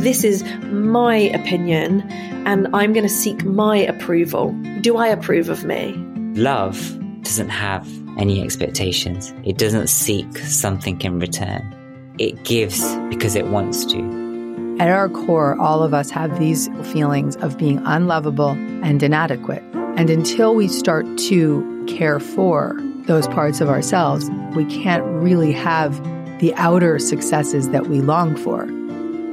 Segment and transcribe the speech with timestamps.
[0.00, 2.10] This is my opinion,
[2.46, 4.50] and I'm going to seek my approval.
[4.80, 5.92] Do I approve of me?
[6.36, 7.86] Love doesn't have
[8.16, 12.14] any expectations, it doesn't seek something in return.
[12.18, 14.76] It gives because it wants to.
[14.80, 19.62] At our core, all of us have these feelings of being unlovable and inadequate.
[19.98, 22.74] And until we start to care for
[23.06, 26.02] those parts of ourselves, we can't really have
[26.40, 28.66] the outer successes that we long for.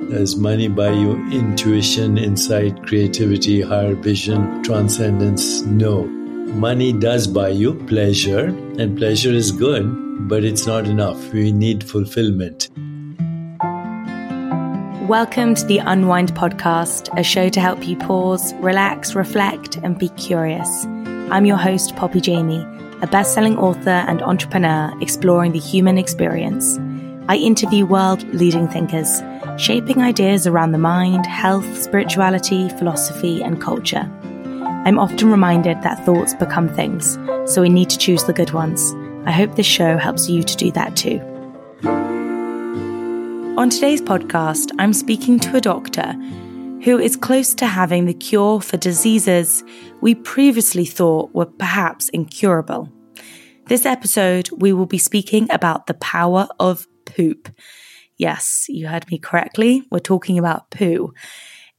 [0.09, 5.63] Does money buy you intuition, insight, creativity, higher vision, transcendence?
[5.63, 6.05] No.
[6.05, 8.45] Money does buy you pleasure,
[8.79, 11.33] and pleasure is good, but it's not enough.
[11.33, 12.69] We need fulfillment.
[15.09, 20.07] Welcome to the Unwind Podcast, a show to help you pause, relax, reflect, and be
[20.09, 20.85] curious.
[20.85, 22.65] I'm your host, Poppy Jamie,
[23.01, 26.79] a best selling author and entrepreneur exploring the human experience.
[27.27, 29.21] I interview world leading thinkers,
[29.57, 34.09] shaping ideas around the mind, health, spirituality, philosophy, and culture.
[34.85, 38.93] I'm often reminded that thoughts become things, so we need to choose the good ones.
[39.25, 41.19] I hope this show helps you to do that too.
[43.57, 46.13] On today's podcast, I'm speaking to a doctor
[46.83, 49.63] who is close to having the cure for diseases
[49.99, 52.87] we previously thought were perhaps incurable.
[53.65, 57.49] This episode, we will be speaking about the power of poop.
[58.17, 59.83] Yes, you heard me correctly.
[59.91, 61.13] We're talking about poo.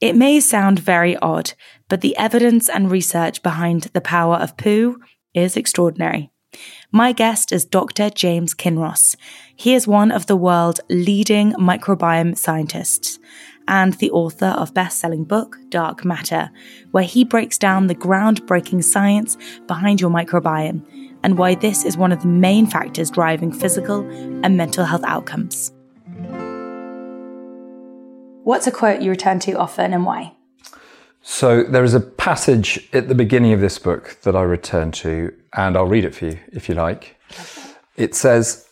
[0.01, 1.53] It may sound very odd,
[1.89, 5.01] but the evidence and research behind the power of poo
[5.35, 6.31] is extraordinary.
[6.93, 8.09] My guest is Dr.
[8.09, 9.17] James Kinross.
[9.57, 13.19] He is one of the world's leading microbiome scientists
[13.67, 16.51] and the author of best-selling book Dark Matter,
[16.93, 19.37] where he breaks down the groundbreaking science
[19.67, 20.83] behind your microbiome
[21.23, 24.09] and why this is one of the main factors driving physical
[24.45, 25.73] and mental health outcomes.
[28.49, 30.33] What's a quote you return to often and why?
[31.21, 35.35] So there is a passage at the beginning of this book that I return to,
[35.53, 37.21] and I'll read it for you if you like.
[37.99, 38.67] It says,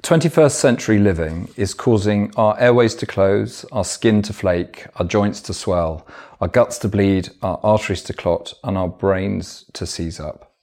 [0.00, 5.42] 21st century living is causing our airways to close, our skin to flake, our joints
[5.42, 6.06] to swell,
[6.40, 10.54] our guts to bleed, our arteries to clot, and our brains to seize up.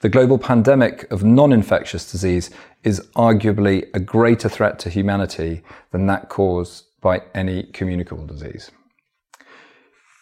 [0.00, 2.50] The global pandemic of non-infectious disease
[2.82, 5.62] is arguably a greater threat to humanity
[5.92, 8.70] than that caused by any communicable disease.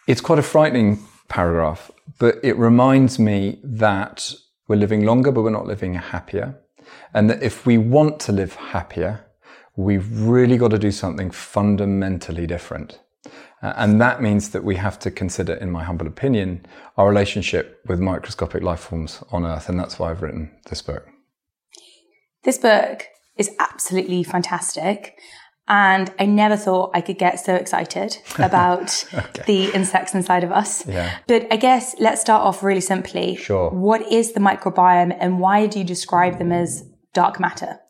[0.07, 4.33] It's quite a frightening paragraph, but it reminds me that
[4.69, 6.61] we're living longer, but we're not living happier.
[7.13, 9.27] And that if we want to live happier,
[9.77, 13.01] we've really got to do something fundamentally different.
[13.63, 16.65] Uh, and that means that we have to consider, in my humble opinion,
[16.97, 19.69] our relationship with microscopic life forms on Earth.
[19.69, 21.07] And that's why I've written this book.
[22.45, 23.05] This book
[23.37, 25.19] is absolutely fantastic.
[25.69, 29.43] And I never thought I could get so excited about okay.
[29.47, 30.87] the insects inside of us.
[30.87, 31.19] Yeah.
[31.27, 33.37] But I guess let's start off really simply.
[33.37, 33.71] Sure.
[33.71, 37.81] What is the microbiome and why do you describe them as dark matter?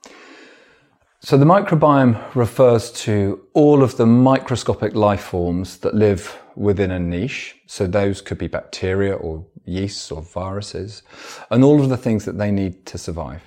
[1.20, 7.00] So the microbiome refers to all of the microscopic life forms that live within a
[7.00, 7.56] niche.
[7.66, 11.02] So those could be bacteria or yeasts or viruses
[11.50, 13.42] and all of the things that they need to survive.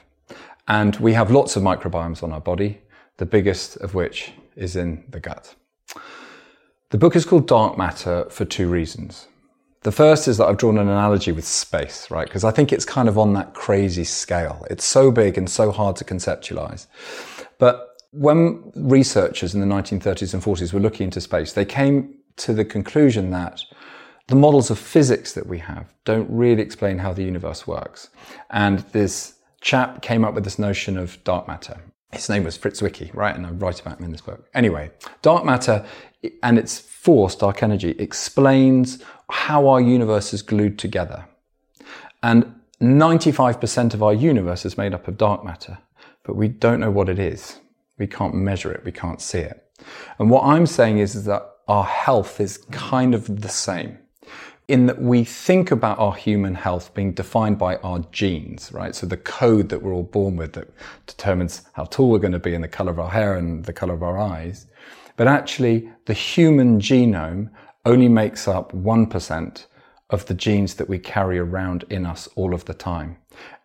[0.68, 2.82] And we have lots of microbiomes on our body
[3.20, 5.54] the biggest of which is in the gut.
[6.90, 9.28] The book is called Dark Matter for two reasons.
[9.82, 12.28] The first is that I've drawn an analogy with space, right?
[12.28, 14.66] Because I think it's kind of on that crazy scale.
[14.70, 16.88] It's so big and so hard to conceptualize.
[17.60, 22.54] But when researchers in the 1930s and 40s were looking into space, they came to
[22.54, 23.62] the conclusion that
[24.28, 28.10] the models of physics that we have don't really explain how the universe works.
[28.50, 31.82] And this chap came up with this notion of dark matter.
[32.12, 33.36] His name was Fritz Zwicky, right?
[33.36, 34.50] And I write about him in this book.
[34.54, 34.92] Anyway,
[35.22, 35.86] dark matter
[36.42, 41.26] and its force, dark energy, explains how our universe is glued together.
[42.24, 45.78] And 95% of our universe is made up of dark matter,
[46.24, 47.60] but we don't know what it is.
[47.98, 49.64] We can't measure it, we can't see it.
[50.18, 54.00] And what I'm saying is, is that our health is kind of the same
[54.70, 58.94] in that we think about our human health being defined by our genes, right?
[58.94, 60.70] So the code that we're all born with that
[61.08, 63.74] determines how tall we're going to be and the color of our hair and the
[63.74, 64.68] color of our eyes.
[65.18, 67.50] But actually, the human genome
[67.84, 69.66] only makes up 1%
[70.12, 73.18] of the genes that we carry around in us all of the time.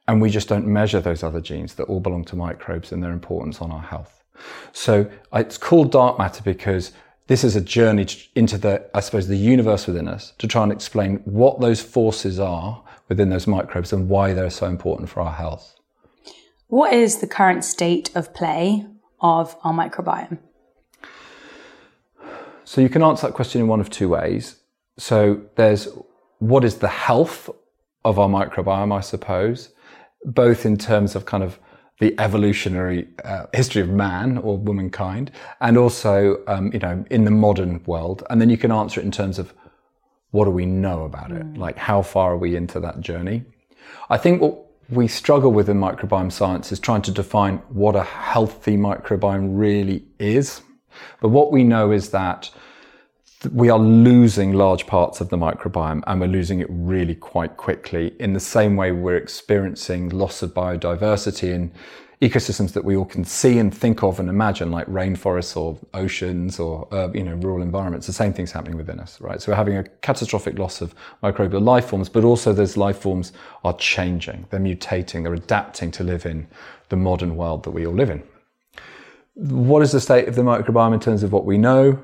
[0.08, 3.12] And we just don't measure those other genes that all belong to microbes and their
[3.12, 4.24] importance on our health.
[4.72, 6.92] So it's called dark matter because
[7.26, 10.72] this is a journey into the, I suppose, the universe within us to try and
[10.72, 15.32] explain what those forces are within those microbes and why they're so important for our
[15.32, 15.74] health.
[16.68, 18.86] What is the current state of play
[19.20, 20.38] of our microbiome?
[22.64, 24.56] So you can answer that question in one of two ways.
[24.98, 25.88] So there's
[26.38, 27.48] what is the health
[28.04, 29.70] of our microbiome, I suppose,
[30.24, 31.58] both in terms of kind of
[32.00, 35.30] the evolutionary uh, history of man or womankind,
[35.60, 38.24] and also, um, you know, in the modern world.
[38.28, 39.54] And then you can answer it in terms of
[40.32, 41.44] what do we know about it?
[41.44, 41.58] Mm.
[41.58, 43.44] Like, how far are we into that journey?
[44.10, 48.02] I think what we struggle with in microbiome science is trying to define what a
[48.02, 50.62] healthy microbiome really is.
[51.20, 52.50] But what we know is that
[53.52, 58.14] we are losing large parts of the microbiome and we're losing it really quite quickly
[58.20, 61.72] in the same way we're experiencing loss of biodiversity in
[62.22, 66.58] ecosystems that we all can see and think of and imagine like rainforests or oceans
[66.58, 68.06] or uh, you know rural environments.
[68.06, 69.42] The same thing's happening within us right?
[69.42, 73.32] So we're having a catastrophic loss of microbial life forms but also those life forms
[73.64, 74.46] are changing.
[74.50, 76.46] They're mutating they're adapting to live in
[76.88, 78.22] the modern world that we all live in.
[79.34, 82.02] What is the state of the microbiome in terms of what we know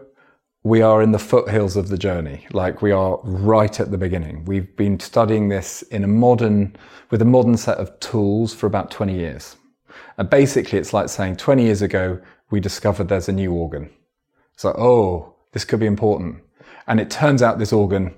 [0.62, 2.46] we are in the foothills of the journey.
[2.52, 4.44] Like we are right at the beginning.
[4.44, 6.76] We've been studying this in a modern,
[7.10, 9.56] with a modern set of tools for about 20 years.
[10.18, 12.20] And basically it's like saying 20 years ago,
[12.50, 13.90] we discovered there's a new organ.
[14.54, 16.42] It's like, oh, this could be important.
[16.86, 18.14] And it turns out this organ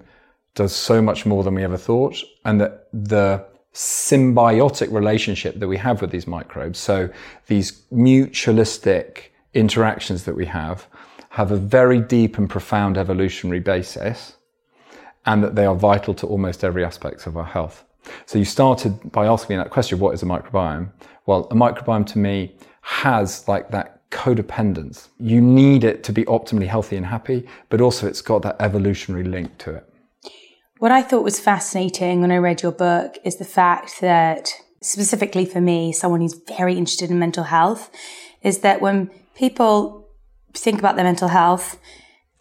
[0.55, 2.17] does so much more than we ever thought.
[2.45, 7.09] And that the symbiotic relationship that we have with these microbes, so
[7.47, 10.87] these mutualistic interactions that we have,
[11.33, 14.37] have a very deep and profound evolutionary basis
[15.25, 17.85] and that they are vital to almost every aspect of our health.
[18.27, 20.93] So you started by asking me that question, what is a microbiome?
[21.25, 25.09] Well, a microbiome to me has like that codependence.
[25.19, 29.25] You need it to be optimally healthy and happy, but also it's got that evolutionary
[29.25, 29.89] link to it.
[30.81, 34.53] What I thought was fascinating when I read your book is the fact that
[34.83, 37.91] specifically for me, someone who's very interested in mental health,
[38.43, 40.02] is that when people
[40.55, 41.79] think about their mental health,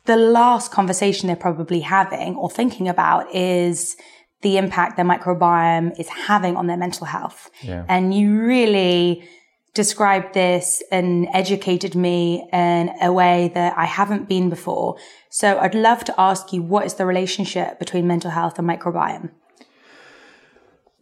[0.06, 3.96] the last conversation they're probably having or thinking about is
[4.42, 7.52] the impact their microbiome is having on their mental health.
[7.62, 7.86] Yeah.
[7.88, 9.28] And you really
[9.74, 14.98] described this and educated me in a way that I haven't been before.
[15.30, 19.30] So I'd love to ask you what is the relationship between mental health and microbiome?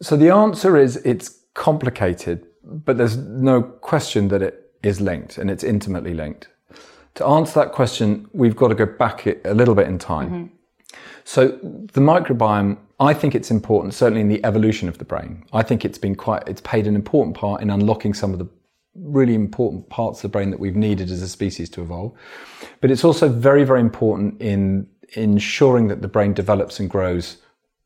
[0.00, 5.50] So the answer is it's complicated, but there's no question that it is linked and
[5.50, 6.48] it's intimately linked
[7.14, 10.30] to answer that question, we've got to go back a little bit in time.
[10.30, 10.54] Mm-hmm.
[11.24, 11.48] So
[11.92, 15.44] the microbiome, I think it's important, certainly in the evolution of the brain.
[15.52, 18.48] I think it's been quite, it's played an important part in unlocking some of the
[18.94, 22.12] really important parts of the brain that we've needed as a species to evolve.
[22.80, 27.36] But it's also very, very important in ensuring that the brain develops and grows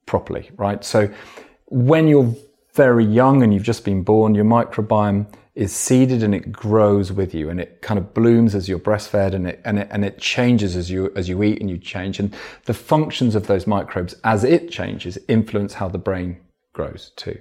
[0.06, 0.85] properly, right?
[0.85, 1.11] So
[1.67, 2.35] when you're
[2.75, 7.33] very young and you've just been born, your microbiome is seeded and it grows with
[7.33, 10.19] you and it kind of blooms as you're breastfed and it, and it, and it
[10.19, 12.19] changes as you, as you eat and you change.
[12.19, 12.34] And
[12.65, 16.41] the functions of those microbes as it changes influence how the brain
[16.73, 17.41] grows too.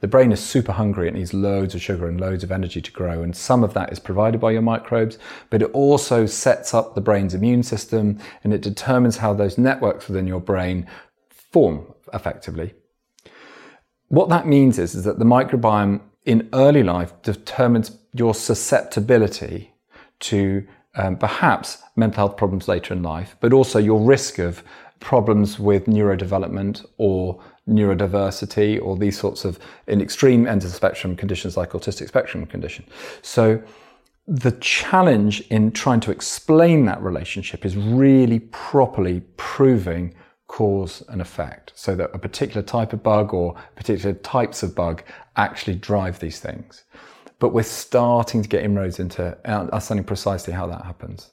[0.00, 1.06] The brain is super hungry.
[1.06, 3.22] It needs loads of sugar and loads of energy to grow.
[3.22, 5.16] And some of that is provided by your microbes,
[5.48, 10.08] but it also sets up the brain's immune system and it determines how those networks
[10.08, 10.88] within your brain
[11.30, 12.74] form effectively.
[14.08, 19.72] What that means is, is that the microbiome in early life determines your susceptibility
[20.20, 24.62] to um, perhaps mental health problems later in life, but also your risk of
[25.00, 31.16] problems with neurodevelopment or neurodiversity or these sorts of in extreme ends of the spectrum
[31.16, 32.84] conditions like autistic spectrum condition.
[33.22, 33.62] So
[34.28, 40.14] the challenge in trying to explain that relationship is really properly proving
[40.46, 45.02] cause and effect so that a particular type of bug or particular types of bug
[45.36, 46.84] actually drive these things.
[47.38, 51.30] But we're starting to get inroads into understanding precisely how that happens.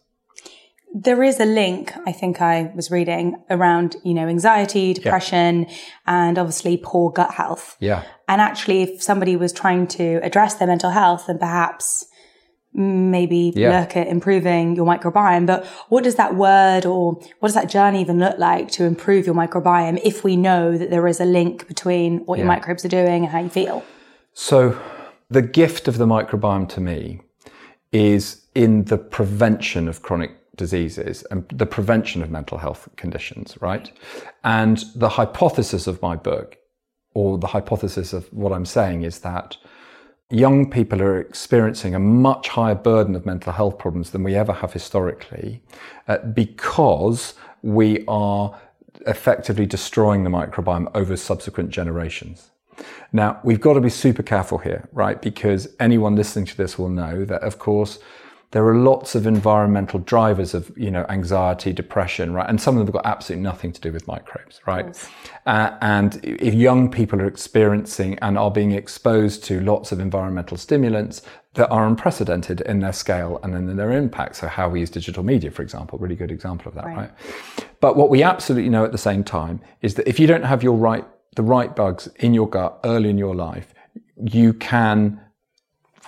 [0.92, 5.76] There is a link, I think I was reading around, you know, anxiety, depression, yeah.
[6.08, 7.78] and obviously poor gut health.
[7.80, 8.06] Yeah.
[8.28, 12.06] And actually, if somebody was trying to address their mental health, then perhaps
[12.80, 13.82] maybe yeah.
[13.82, 15.46] look at improving your microbiome.
[15.46, 19.26] But what does that word or what does that journey even look like to improve
[19.26, 22.46] your microbiome if we know that there is a link between what yeah.
[22.46, 23.84] your microbes are doing and how you feel?
[24.34, 24.80] So,
[25.30, 27.22] the gift of the microbiome to me
[27.92, 33.92] is in the prevention of chronic diseases and the prevention of mental health conditions, right?
[34.44, 36.58] And the hypothesis of my book,
[37.14, 39.58] or the hypothesis of what I'm saying, is that
[40.30, 44.54] young people are experiencing a much higher burden of mental health problems than we ever
[44.54, 45.62] have historically
[46.08, 47.34] uh, because
[47.64, 48.60] we are
[49.08, 52.52] effectively destroying the microbiome over subsequent generations.
[53.12, 55.22] Now, we've got to be super careful here, right?
[55.22, 58.00] Because anyone listening to this will know that, of course,
[58.52, 62.50] there are lots of environmental drivers of, you know, anxiety, depression, right?
[62.50, 65.08] And some of them have got absolutely nothing to do with microbes, right?
[65.46, 70.58] Uh, and if young people are experiencing and are being exposed to lots of environmental
[70.58, 71.22] stimulants
[71.54, 74.38] that are unprecedented in their scale and in their impact.
[74.38, 76.98] So how we use digital media, for example, really good example of that, right?
[76.98, 77.12] right?
[77.82, 80.64] But what we absolutely know at the same time is that if you don't have
[80.64, 83.76] your right, the right bugs in your gut early in your life,
[84.16, 85.22] you can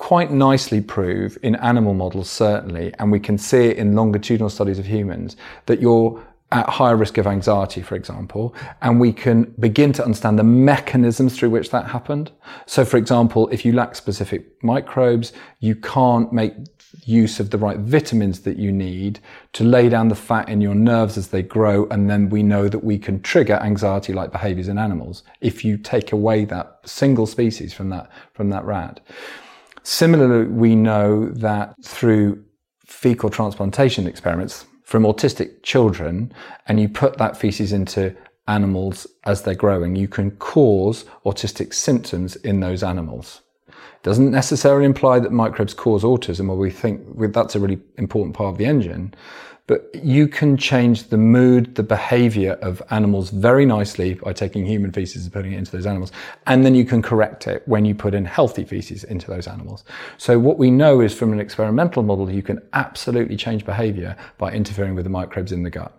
[0.01, 4.79] quite nicely prove in animal models, certainly, and we can see it in longitudinal studies
[4.79, 6.20] of humans, that you're
[6.51, 11.38] at higher risk of anxiety, for example, and we can begin to understand the mechanisms
[11.38, 12.31] through which that happened.
[12.65, 16.55] So, for example, if you lack specific microbes, you can't make
[17.05, 19.20] use of the right vitamins that you need
[19.53, 21.86] to lay down the fat in your nerves as they grow.
[21.89, 25.77] And then we know that we can trigger anxiety like behaviors in animals if you
[25.77, 29.00] take away that single species from that, from that rat.
[29.84, 32.44] Similarly, we know that through
[32.86, 36.34] fecal transplantation experiments from autistic children
[36.68, 38.16] and you put that feces into
[38.48, 43.42] animals as they're growing, you can cause autistic symptoms in those animals.
[44.04, 47.02] Doesn't necessarily imply that microbes cause autism, or we think
[47.34, 49.14] that's a really important part of the engine.
[49.72, 54.92] But you can change the mood, the behavior of animals very nicely by taking human
[54.92, 56.12] feces and putting it into those animals.
[56.46, 59.86] And then you can correct it when you put in healthy feces into those animals.
[60.18, 64.51] So what we know is from an experimental model, you can absolutely change behavior by
[64.51, 65.98] interfering with the microbes in the gut.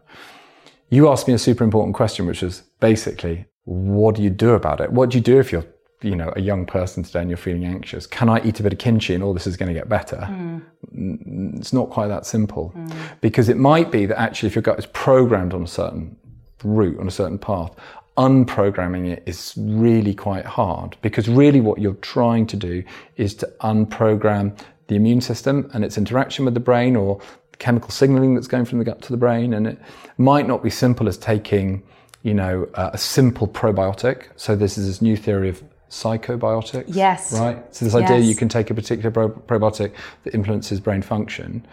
[0.91, 4.83] You asked me a super important question, which was basically, what do you do about
[4.83, 4.93] it?
[4.93, 5.65] What do you do if you're
[6.03, 8.73] you know a young person today and you're feeling anxious can i eat a bit
[8.73, 11.59] of kimchi and all this is going to get better mm.
[11.59, 12.93] it's not quite that simple mm.
[13.21, 16.17] because it might be that actually if your gut is programmed on a certain
[16.65, 17.75] route on a certain path
[18.19, 22.83] unprogramming it is really quite hard because really what you're trying to do
[23.17, 24.57] is to unprogram
[24.89, 27.21] the immune system and its interaction with the brain or
[27.59, 29.79] chemical signaling that's going from the gut to the brain and it
[30.19, 31.83] might not be simple as taking
[32.23, 34.29] you know, uh, a simple probiotic.
[34.37, 35.63] So this is this new theory of
[35.93, 36.85] psychobiotics.
[36.89, 37.39] Yes.
[37.39, 37.63] Right?
[37.75, 39.93] So this idea you can take a particular probiotic
[40.25, 41.67] that influences brain function.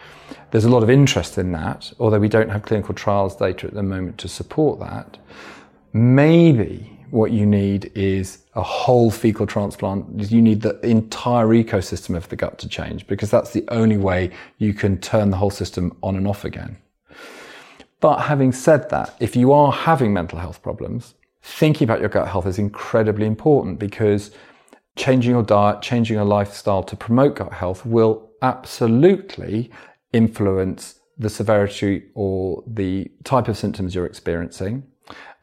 [0.52, 3.74] There's a lot of interest in that, although we don't have clinical trials data at
[3.74, 5.18] the moment to support that.
[5.94, 10.30] Maybe what you need is a whole fecal transplant.
[10.30, 14.32] You need the entire ecosystem of the gut to change because that's the only way
[14.58, 16.78] you can turn the whole system on and off again.
[18.02, 22.28] But having said that, if you are having mental health problems, thinking about your gut
[22.28, 24.32] health is incredibly important because
[24.96, 29.72] changing your diet, changing your lifestyle to promote gut health will absolutely
[30.14, 34.84] influence the severity or the type of symptoms you're experiencing.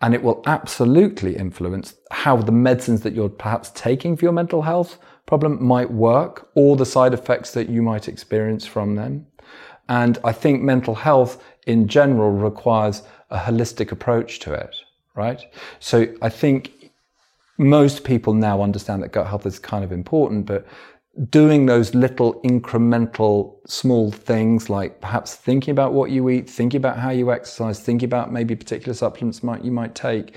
[0.03, 4.63] And it will absolutely influence how the medicines that you're perhaps taking for your mental
[4.63, 9.27] health problem might work or the side effects that you might experience from them.
[9.89, 14.77] And I think mental health in general requires a holistic approach to it
[15.17, 15.41] right?
[15.81, 16.93] So I think
[17.59, 20.67] most people now understand that gut health is kind of important, but
[21.31, 26.99] doing those little incremental small things like perhaps thinking about what you eat, thinking about
[26.99, 30.37] how you exercise, thinking about maybe particular supplements might you might take,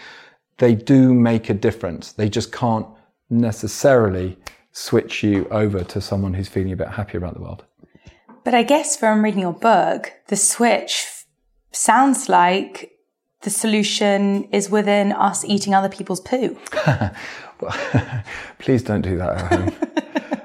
[0.57, 2.13] they do make a difference.
[2.13, 2.87] They just can't
[3.29, 4.37] necessarily
[4.71, 7.65] switch you over to someone who's feeling a bit happier about the world.
[8.45, 11.05] But I guess from reading your book, the switch
[11.71, 12.91] sounds like
[13.41, 16.57] the solution is within us eating other people's poo.
[18.59, 19.73] Please don't do that at home.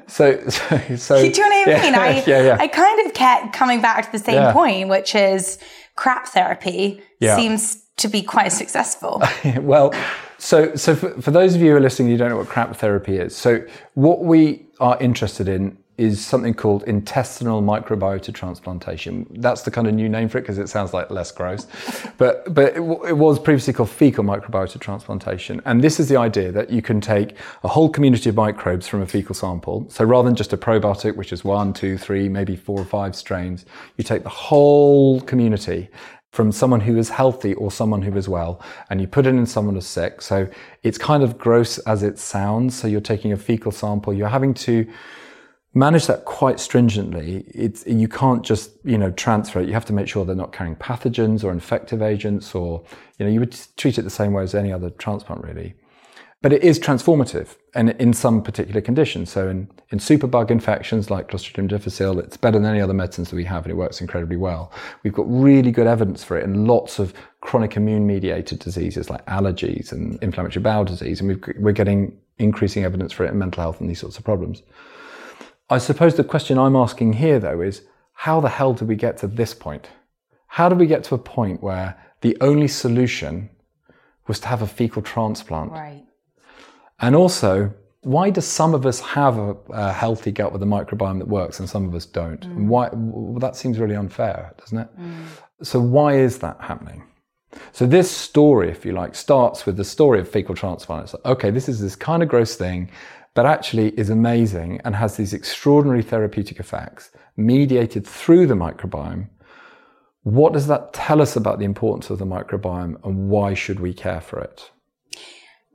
[0.06, 1.94] so, so, so, do you know what I mean?
[1.94, 2.56] I, yeah, yeah.
[2.58, 4.52] I kind of kept coming back to the same yeah.
[4.52, 5.58] point, which is
[5.96, 9.22] crap therapy seems to be quite successful.
[9.60, 9.94] well,
[10.38, 12.74] so, so for, for those of you who are listening, you don't know what crap
[12.76, 13.34] therapy is.
[13.36, 19.26] So, what we are interested in is something called intestinal microbiota transplantation.
[19.30, 21.66] That's the kind of new name for it because it sounds like less gross.
[22.18, 25.62] but but it, it, was previously called fecal microbiota transplantation.
[25.64, 29.02] And this is the idea that you can take a whole community of microbes from
[29.02, 29.86] a fecal sample.
[29.88, 33.14] So rather than just a probiotic, which is one, two, three, maybe four or five
[33.14, 33.64] strains,
[33.96, 35.90] you take the whole community
[36.32, 38.60] from someone who is healthy or someone who is well,
[38.90, 40.20] and you put it in someone who's sick.
[40.20, 40.48] So
[40.82, 42.76] it's kind of gross as it sounds.
[42.76, 44.84] So you're taking a fecal sample, you're having to
[45.74, 47.44] manage that quite stringently.
[47.48, 49.66] It's, you can't just, you know, transfer it.
[49.66, 52.84] You have to make sure they're not carrying pathogens or infective agents or,
[53.18, 55.74] you know, you would treat it the same way as any other transplant really.
[56.42, 59.32] But it is transformative and in some particular conditions.
[59.32, 63.36] So in, in superbug infections like Clostridium difficile, it's better than any other medicines that
[63.36, 64.70] we have and it works incredibly well.
[65.02, 69.24] We've got really good evidence for it in lots of chronic immune mediated diseases like
[69.26, 71.20] allergies and inflammatory bowel disease.
[71.20, 74.24] And we are getting increasing evidence for it in mental health and these sorts of
[74.24, 74.62] problems.
[75.70, 79.16] I suppose the question I'm asking here though is how the hell did we get
[79.18, 79.88] to this point?
[80.46, 83.50] How did we get to a point where the only solution
[84.26, 85.72] was to have a fecal transplant?
[85.72, 86.04] Right.
[87.00, 91.18] And also, why do some of us have a, a, healthy gut with a microbiome
[91.18, 92.40] that works and some of us don't?
[92.40, 92.66] Mm.
[92.66, 92.90] Why?
[92.92, 94.88] Well, that seems really unfair, doesn't it?
[95.00, 95.24] Mm.
[95.62, 97.02] So why is that happening?
[97.72, 101.04] So this story, if you like, starts with the story of fecal transplant.
[101.04, 102.90] It's like, okay, this is this kind of gross thing,
[103.34, 109.28] but actually is amazing and has these extraordinary therapeutic effects mediated through the microbiome.
[110.22, 113.92] What does that tell us about the importance of the microbiome and why should we
[113.92, 114.70] care for it?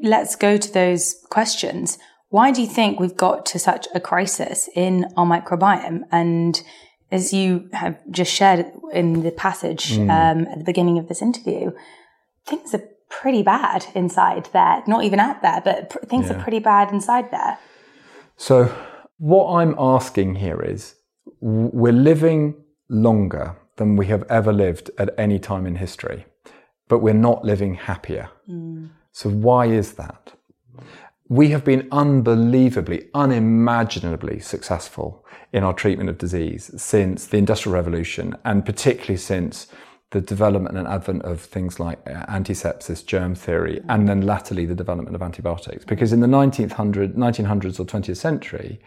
[0.02, 1.98] let's go to those questions.
[2.30, 6.04] Why do you think we've got to such a crisis in our microbiome?
[6.12, 6.62] And
[7.12, 10.10] as you have just shared in the passage mm.
[10.10, 11.72] um, at the beginning of this interview,
[12.46, 14.84] things are pretty bad inside there.
[14.88, 16.36] Not even out there, but pr- things yeah.
[16.36, 17.58] are pretty bad inside there.
[18.38, 18.74] So,
[19.18, 20.96] what I'm asking here is
[21.42, 22.56] we're living
[22.88, 26.26] longer than we have ever lived at any time in history,
[26.88, 28.30] but we're not living happier.
[28.50, 28.90] Mm.
[29.12, 30.34] So, why is that?
[31.28, 38.36] We have been unbelievably, unimaginably successful in our treatment of disease since the Industrial Revolution,
[38.46, 39.68] and particularly since
[40.12, 44.76] the development and advent of things like uh, antisepsis, germ theory, and then latterly the
[44.76, 45.86] development of antibiotics.
[45.86, 48.80] Because in the 1900, 1900s or 20th century,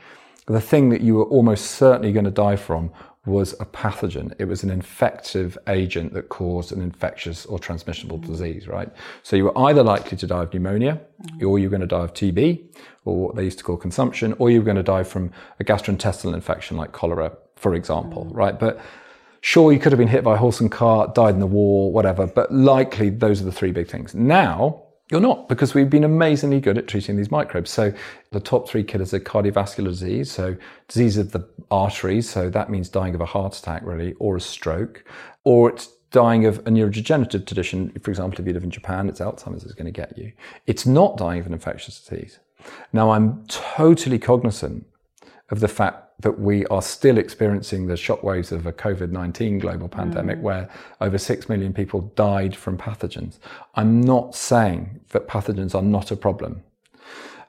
[0.47, 2.91] the thing that you were almost certainly going to die from
[3.25, 4.35] was a pathogen.
[4.41, 8.27] It was an infective agent that caused an infectious or transmissible mm.
[8.27, 8.90] disease, right?
[9.23, 11.46] So you were either likely to die of pneumonia, mm.
[11.46, 12.64] or you were going to die of TB,
[13.05, 15.64] or what they used to call consumption, or you were going to die from a
[15.64, 18.35] gastrointestinal infection like cholera, for example, mm.
[18.35, 18.59] right?
[18.59, 18.81] But
[19.42, 21.92] sure, you could have been hit by a horse and cart, died in the war,
[21.92, 24.14] whatever, but likely those are the three big things.
[24.14, 27.70] Now, you're not, because we've been amazingly good at treating these microbes.
[27.70, 27.92] So
[28.31, 30.57] the top three killers are cardiovascular disease, so
[30.88, 34.40] disease of the arteries, so that means dying of a heart attack, really, or a
[34.40, 35.05] stroke,
[35.44, 37.92] or it's dying of a neurodegenerative condition.
[38.00, 40.33] For example, if you live in Japan, it's Alzheimer's is going to get you.
[40.66, 42.38] It's not dying of an infectious disease.
[42.92, 44.87] Now, I'm totally cognizant
[45.50, 49.88] of the fact that we are still experiencing the shockwaves of a COVID 19 global
[49.88, 50.42] pandemic mm.
[50.42, 53.38] where over 6 million people died from pathogens.
[53.74, 56.62] I'm not saying that pathogens are not a problem.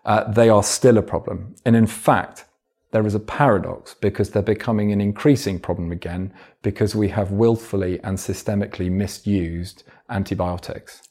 [0.06, 1.56] Uh, they are still a problem.
[1.66, 2.46] And in fact,
[2.92, 8.00] there is a paradox because they're becoming an increasing problem again because we have willfully
[8.04, 11.02] and systemically misused antibiotics.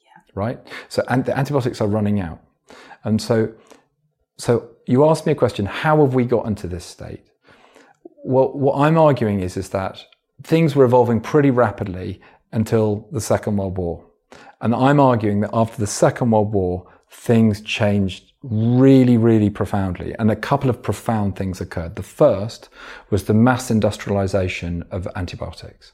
[0.00, 0.22] Yeah.
[0.34, 0.60] Right?
[0.88, 2.40] So and the antibiotics are running out.
[3.04, 3.52] And so
[4.36, 7.24] so you asked me a question, how have we gotten to this state?
[8.24, 10.04] Well, what I'm arguing is, is that
[10.42, 12.20] things were evolving pretty rapidly
[12.52, 14.04] until the Second World War.
[14.60, 20.14] And I'm arguing that after the Second World War, things changed really, really profoundly.
[20.18, 21.96] And a couple of profound things occurred.
[21.96, 22.68] The first
[23.10, 25.92] was the mass industrialization of antibiotics.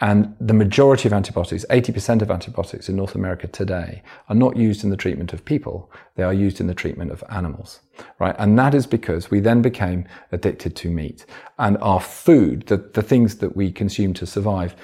[0.00, 4.82] And the majority of antibiotics, 80% of antibiotics in North America today, are not used
[4.82, 5.90] in the treatment of people.
[6.16, 7.80] They are used in the treatment of animals,
[8.18, 8.34] right?
[8.38, 11.26] And that is because we then became addicted to meat.
[11.58, 14.74] And our food, the, the things that we consume to survive,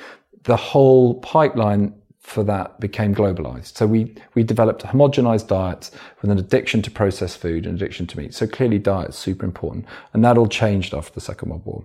[0.44, 1.94] the whole pipeline
[2.27, 3.77] for that became globalized.
[3.77, 8.18] So we, we developed homogenized diets with an addiction to processed food and addiction to
[8.18, 8.35] meat.
[8.35, 9.87] So clearly diet is super important.
[10.12, 11.85] And that all changed after the Second World War.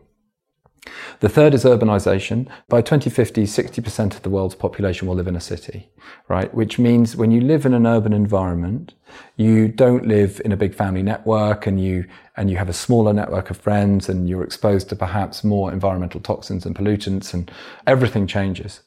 [1.22, 2.48] The third is urbanization.
[2.68, 5.88] By 2050, 60% of the world's population will live in a city,
[6.28, 6.52] right?
[6.52, 8.96] Which means when you live in an urban environment,
[9.38, 12.06] you don't live in a big family network and you,
[12.36, 16.20] and you have a smaller network of friends and you're exposed to perhaps more environmental
[16.20, 17.52] toxins and pollutants and
[17.86, 18.82] everything changes.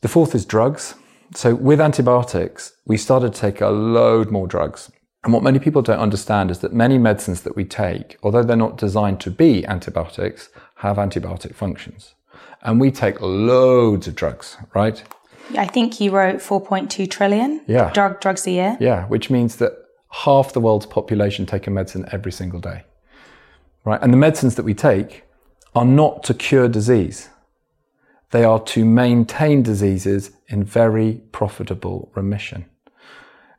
[0.00, 0.94] The fourth is drugs.
[1.34, 4.90] So with antibiotics, we started to take a load more drugs.
[5.24, 8.56] And what many people don't understand is that many medicines that we take, although they're
[8.56, 12.14] not designed to be antibiotics, have antibiotic functions.
[12.62, 15.02] And we take loads of drugs, right?
[15.56, 17.92] I think you wrote 4.2 trillion yeah.
[17.92, 18.76] drug drugs a year.
[18.80, 19.72] Yeah, which means that
[20.10, 22.84] half the world's population take a medicine every single day.
[23.84, 24.00] Right?
[24.02, 25.24] And the medicines that we take
[25.74, 27.28] are not to cure disease.
[28.30, 32.64] They are to maintain diseases in very profitable remission.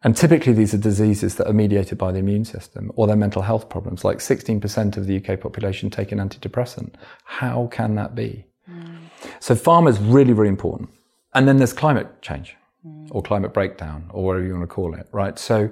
[0.05, 3.41] And typically these are diseases that are mediated by the immune system or their mental
[3.41, 4.05] health problems.
[4.05, 6.93] Like 16% of the UK population take an antidepressant.
[7.23, 8.45] How can that be?
[8.69, 8.97] Mm.
[9.39, 10.91] So pharma is really, really important.
[11.33, 13.07] And then there's climate change mm.
[13.09, 15.39] or climate breakdown or whatever you want to call it, right?
[15.39, 15.71] So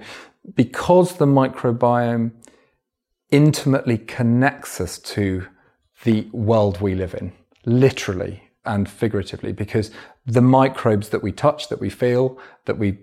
[0.56, 2.32] because the microbiome
[3.30, 5.46] intimately connects us to
[6.06, 7.34] the world we live in,
[7.66, 9.92] literally and figuratively, because
[10.26, 12.98] the microbes that we touch, that we feel, that we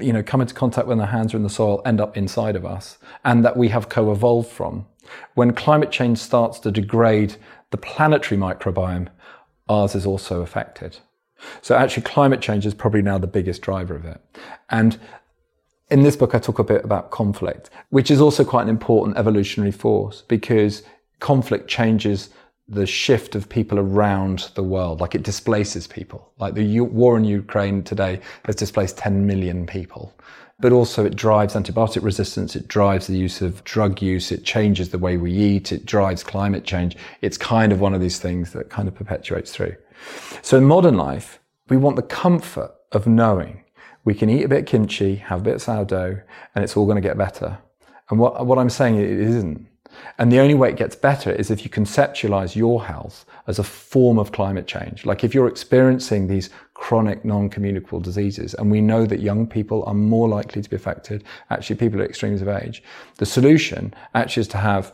[0.00, 2.56] you know, come into contact when our hands are in the soil end up inside
[2.56, 4.86] of us and that we have co-evolved from.
[5.34, 7.36] When climate change starts to degrade
[7.70, 9.08] the planetary microbiome,
[9.68, 10.98] ours is also affected.
[11.62, 14.20] So actually climate change is probably now the biggest driver of it.
[14.70, 14.98] And
[15.90, 19.16] in this book, I talk a bit about conflict, which is also quite an important
[19.16, 20.82] evolutionary force because
[21.20, 22.30] conflict changes
[22.68, 25.00] the shift of people around the world.
[25.00, 26.30] Like it displaces people.
[26.38, 30.14] Like the U- war in Ukraine today has displaced 10 million people.
[30.60, 32.56] But also it drives antibiotic resistance.
[32.56, 34.30] It drives the use of drug use.
[34.32, 35.72] It changes the way we eat.
[35.72, 36.96] It drives climate change.
[37.22, 39.76] It's kind of one of these things that kind of perpetuates through.
[40.42, 43.64] So in modern life, we want the comfort of knowing
[44.04, 46.20] we can eat a bit of kimchi, have a bit of sourdough,
[46.54, 47.58] and it's all going to get better.
[48.10, 49.66] And what, what I'm saying, it isn't.
[50.18, 53.64] And the only way it gets better is if you conceptualize your health as a
[53.64, 55.06] form of climate change.
[55.06, 59.94] Like if you're experiencing these chronic non-communicable diseases, and we know that young people are
[59.94, 62.82] more likely to be affected, actually people at extremes of age,
[63.16, 64.92] the solution actually is to have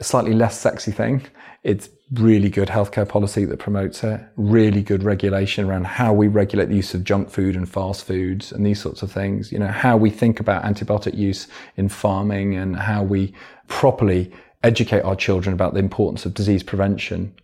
[0.00, 1.22] a slightly less sexy thing.
[1.62, 6.66] It's really good healthcare policy that promotes it, really good regulation around how we regulate
[6.66, 9.68] the use of junk food and fast foods and these sorts of things, you know,
[9.68, 13.32] how we think about antibiotic use in farming and how we
[13.68, 17.34] properly educate our children about the importance of disease prevention.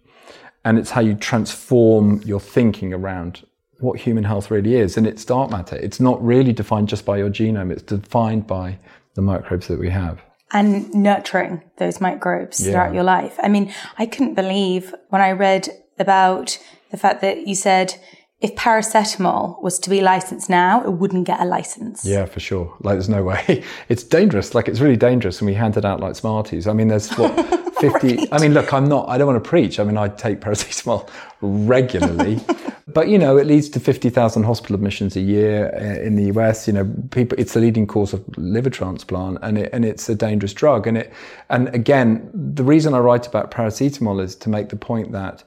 [0.65, 3.47] And it's how you transform your thinking around
[3.79, 4.97] what human health really is.
[4.97, 5.77] And it's dark matter.
[5.77, 7.71] It's not really defined just by your genome.
[7.71, 8.79] It's defined by
[9.15, 12.73] the microbes that we have and nurturing those microbes yeah.
[12.73, 13.39] throughout your life.
[13.43, 16.59] I mean, I couldn't believe when I read about
[16.91, 17.95] the fact that you said
[18.41, 22.07] if paracetamol was to be licensed now, it wouldn't get a license.
[22.07, 22.75] Yeah, for sure.
[22.81, 23.63] Like, there's no way.
[23.89, 24.55] It's dangerous.
[24.55, 25.41] Like, it's really dangerous.
[25.41, 26.67] And we hand it out like Smarties.
[26.67, 27.35] I mean, there's what,
[27.81, 28.17] 50.
[28.17, 28.29] right.
[28.33, 29.79] I mean, look, I'm not, I don't want to preach.
[29.79, 31.09] I mean, I take paracetamol
[31.43, 32.41] regularly.
[32.89, 36.67] but, you know, it leads to 50,000 hospital admissions a year uh, in the US.
[36.67, 40.15] You know, people, it's the leading cause of liver transplant and it, and it's a
[40.15, 40.87] dangerous drug.
[40.87, 41.13] And it,
[41.51, 45.45] and again, the reason I write about paracetamol is to make the point that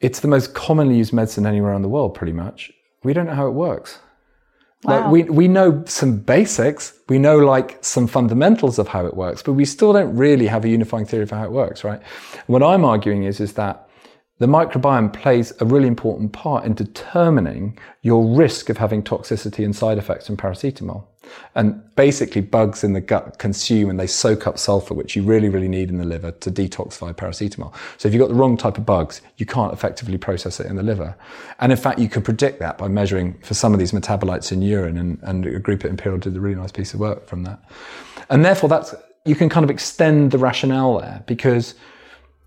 [0.00, 2.72] it's the most commonly used medicine anywhere in the world, pretty much.
[3.02, 3.98] We don't know how it works.
[4.84, 5.02] Wow.
[5.02, 9.42] Like we, we know some basics, we know like some fundamentals of how it works,
[9.42, 12.00] but we still don't really have a unifying theory of how it works, right?
[12.46, 13.86] What I'm arguing is, is that
[14.38, 19.76] the microbiome plays a really important part in determining your risk of having toxicity and
[19.76, 21.04] side effects from paracetamol.
[21.54, 25.48] And basically, bugs in the gut consume and they soak up sulfur, which you really,
[25.48, 27.74] really need in the liver to detoxify paracetamol.
[27.98, 30.76] So, if you've got the wrong type of bugs, you can't effectively process it in
[30.76, 31.16] the liver.
[31.58, 34.62] And in fact, you can predict that by measuring for some of these metabolites in
[34.62, 34.96] urine.
[34.96, 37.62] And, and a group at Imperial did a really nice piece of work from that.
[38.28, 41.74] And therefore, that's you can kind of extend the rationale there because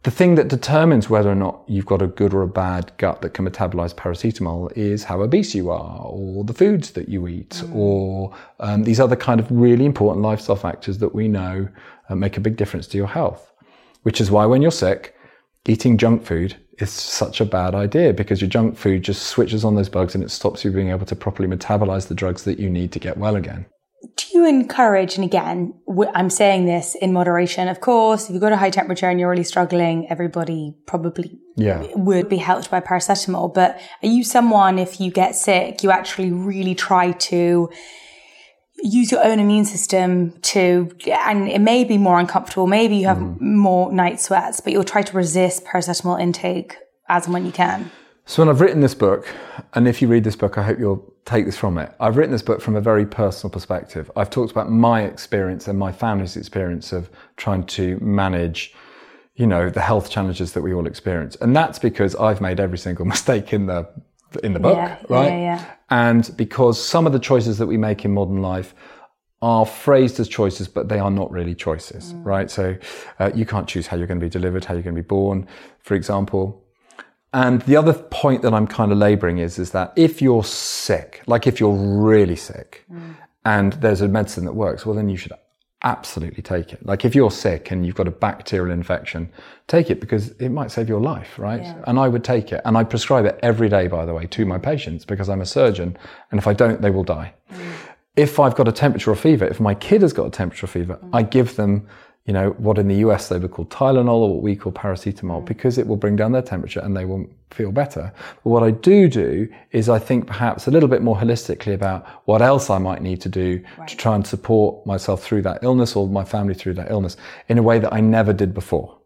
[0.04, 3.22] the thing that determines whether or not you've got a good or a bad gut
[3.22, 7.52] that can metabolize paracetamol is how obese you are, or the foods that you eat,
[7.52, 7.74] mm.
[7.74, 11.70] or um, these other kind of really important lifestyle factors that we know
[12.10, 13.54] uh, make a big difference to your health.
[14.02, 15.16] Which is why when you're sick,
[15.66, 19.76] eating junk food is such a bad idea because your junk food just switches on
[19.76, 22.70] those bugs and it stops you being able to properly metabolize the drugs that you
[22.70, 23.66] need to get well again
[24.16, 25.74] do you encourage, and again,
[26.14, 29.30] I'm saying this in moderation, of course, if you've got a high temperature and you're
[29.30, 31.86] really struggling, everybody probably yeah.
[31.96, 33.54] would be helped by paracetamol.
[33.54, 37.70] But are you someone, if you get sick, you actually really try to
[38.84, 43.18] use your own immune system to, and it may be more uncomfortable, maybe you have
[43.18, 43.40] mm.
[43.40, 46.76] more night sweats, but you'll try to resist paracetamol intake
[47.08, 47.90] as and when you can?
[48.26, 49.28] So, when I've written this book,
[49.74, 51.94] and if you read this book, I hope you'll take this from it.
[52.00, 54.12] I've written this book from a very personal perspective.
[54.16, 58.74] I've talked about my experience and my family's experience of trying to manage,
[59.36, 61.36] you know, the health challenges that we all experience.
[61.38, 63.88] And that's because I've made every single mistake in the
[64.44, 65.28] in the book, yeah, right?
[65.28, 65.66] Yeah, yeah.
[65.92, 68.74] And because some of the choices that we make in modern life
[69.44, 72.26] are phrased as choices, but they are not really choices, mm.
[72.26, 72.50] right?
[72.50, 72.76] So
[73.20, 75.06] uh, you can't choose how you're going to be delivered, how you're going to be
[75.06, 75.48] born,
[75.80, 76.63] for example.
[77.34, 81.24] And the other point that I'm kind of laboring is, is that if you're sick,
[81.26, 83.16] like if you're really sick mm.
[83.44, 85.34] and there's a medicine that works, well, then you should
[85.84, 86.86] absolutely take it.
[86.86, 89.32] Like if you're sick and you've got a bacterial infection,
[89.68, 91.62] take it because it might save your life, right?
[91.62, 91.84] Yeah.
[91.88, 92.62] And I would take it.
[92.66, 95.46] And I prescribe it every day, by the way, to my patients because I'm a
[95.46, 95.98] surgeon.
[96.32, 97.34] And if I don't, they will die.
[97.52, 97.74] Mm.
[98.16, 100.68] if I've got a temperature or fever, if my kid has got a temperature or
[100.68, 101.88] fever, I give them,
[102.26, 105.42] you know, what in the US they would call Tylenol or what we call paracetamol
[105.42, 105.46] mm.
[105.46, 108.14] because it will bring down their temperature and they will feel better.
[108.44, 112.08] But what I do do is I think perhaps a little bit more holistically about
[112.26, 115.96] what else I might need to do to try and support myself through that illness
[115.96, 117.18] or my family through that illness
[117.50, 118.98] in a way that I never did before.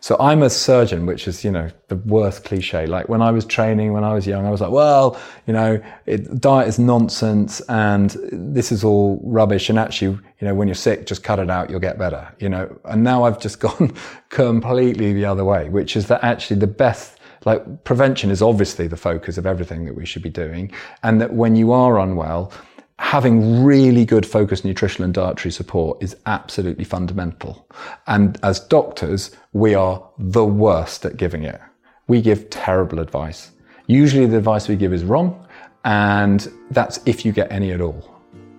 [0.00, 2.86] So I'm a surgeon, which is, you know, the worst cliche.
[2.86, 5.82] Like when I was training, when I was young, I was like, well, you know,
[6.06, 9.68] it, diet is nonsense and this is all rubbish.
[9.70, 12.48] And actually, you know, when you're sick, just cut it out, you'll get better, you
[12.48, 12.78] know.
[12.84, 13.94] And now I've just gone
[14.28, 18.96] completely the other way, which is that actually the best like prevention is obviously the
[18.96, 20.72] focus of everything that we should be doing.
[21.02, 22.52] And that when you are unwell,
[22.98, 27.66] having really good focused nutritional and dietary support is absolutely fundamental.
[28.06, 31.60] And as doctors, we are the worst at giving it.
[32.08, 33.50] We give terrible advice.
[33.86, 35.46] Usually the advice we give is wrong,
[35.84, 38.12] and that's if you get any at all.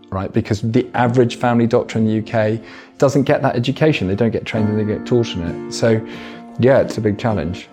[0.10, 0.32] Right?
[0.32, 2.62] Because the average family doctor in the UK
[2.98, 4.08] doesn't get that education.
[4.08, 5.74] They don't get trained and they get taught in it.
[5.74, 6.06] So,
[6.60, 7.68] yeah, it's a big challenge.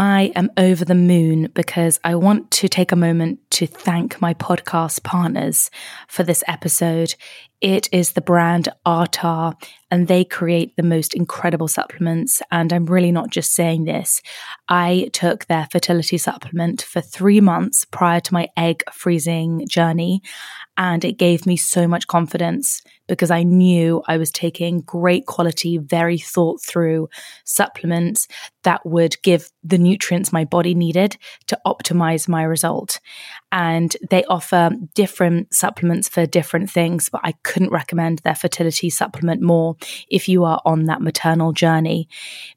[0.00, 4.32] I am over the moon because I want to take a moment to thank my
[4.32, 5.70] podcast partners
[6.08, 7.14] for this episode.
[7.60, 12.40] It is the brand Artah, and they create the most incredible supplements.
[12.50, 14.22] And I'm really not just saying this.
[14.70, 20.22] I took their fertility supplement for three months prior to my egg freezing journey,
[20.78, 25.78] and it gave me so much confidence because I knew I was taking great quality,
[25.78, 27.08] very thought through
[27.44, 28.28] supplements
[28.62, 31.16] that would give the nutrients my body needed
[31.48, 33.00] to optimize my result.
[33.52, 39.42] And they offer different supplements for different things, but I couldn't recommend their fertility supplement
[39.42, 39.76] more
[40.08, 42.08] if you are on that maternal journey.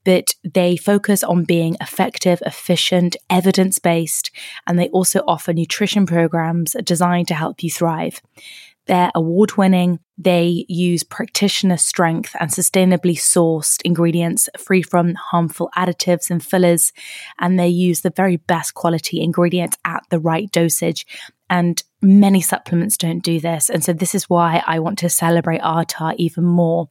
[0.03, 4.29] But they focus on being effective, efficient, evidence based,
[4.67, 8.21] and they also offer nutrition programs designed to help you thrive.
[8.85, 9.99] They're award winning.
[10.17, 16.91] They use practitioner strength and sustainably sourced ingredients free from harmful additives and fillers.
[17.39, 21.05] And they use the very best quality ingredients at the right dosage.
[21.49, 23.69] And many supplements don't do this.
[23.69, 26.89] And so this is why I want to celebrate Artah even more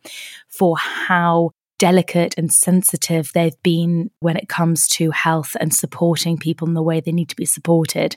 [0.49, 6.69] for how delicate and sensitive they've been when it comes to health and supporting people
[6.69, 8.17] in the way they need to be supported.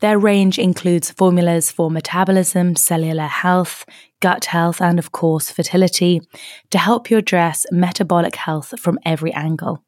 [0.00, 3.84] Their range includes formulas for metabolism, cellular health,
[4.20, 6.20] gut health, and of course, fertility
[6.70, 9.82] to help you address metabolic health from every angle.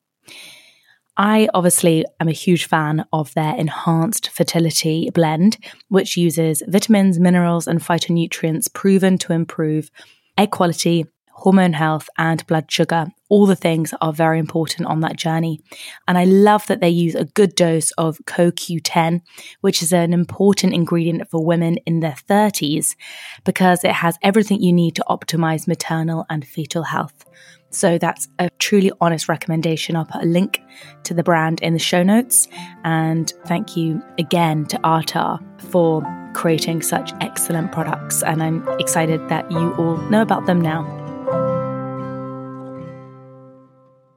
[1.16, 7.68] I obviously am a huge fan of their enhanced fertility blend, which uses vitamins, minerals,
[7.68, 9.90] and phytonutrients proven to improve
[10.38, 11.06] egg quality,
[11.40, 13.06] hormone health, and blood sugar.
[13.30, 15.62] All the things are very important on that journey.
[16.06, 19.22] And I love that they use a good dose of CoQ10,
[19.62, 22.94] which is an important ingredient for women in their 30s
[23.44, 27.24] because it has everything you need to optimize maternal and fetal health.
[27.70, 29.96] So that's a truly honest recommendation.
[29.96, 30.60] I'll put a link
[31.04, 32.48] to the brand in the show notes.
[32.84, 36.02] And thank you again to Artah for
[36.34, 38.22] creating such excellent products.
[38.22, 40.99] And I'm excited that you all know about them now.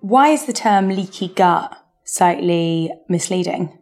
[0.03, 3.79] Why is the term leaky gut slightly misleading?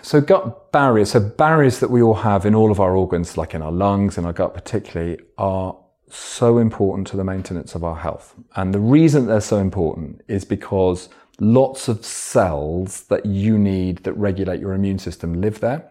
[0.00, 3.52] So, gut barriers, so barriers that we all have in all of our organs, like
[3.52, 5.76] in our lungs and our gut particularly, are
[6.08, 8.34] so important to the maintenance of our health.
[8.56, 14.14] And the reason they're so important is because lots of cells that you need that
[14.14, 15.90] regulate your immune system live there.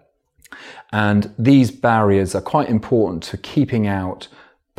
[0.92, 4.30] And these barriers are quite important to keeping out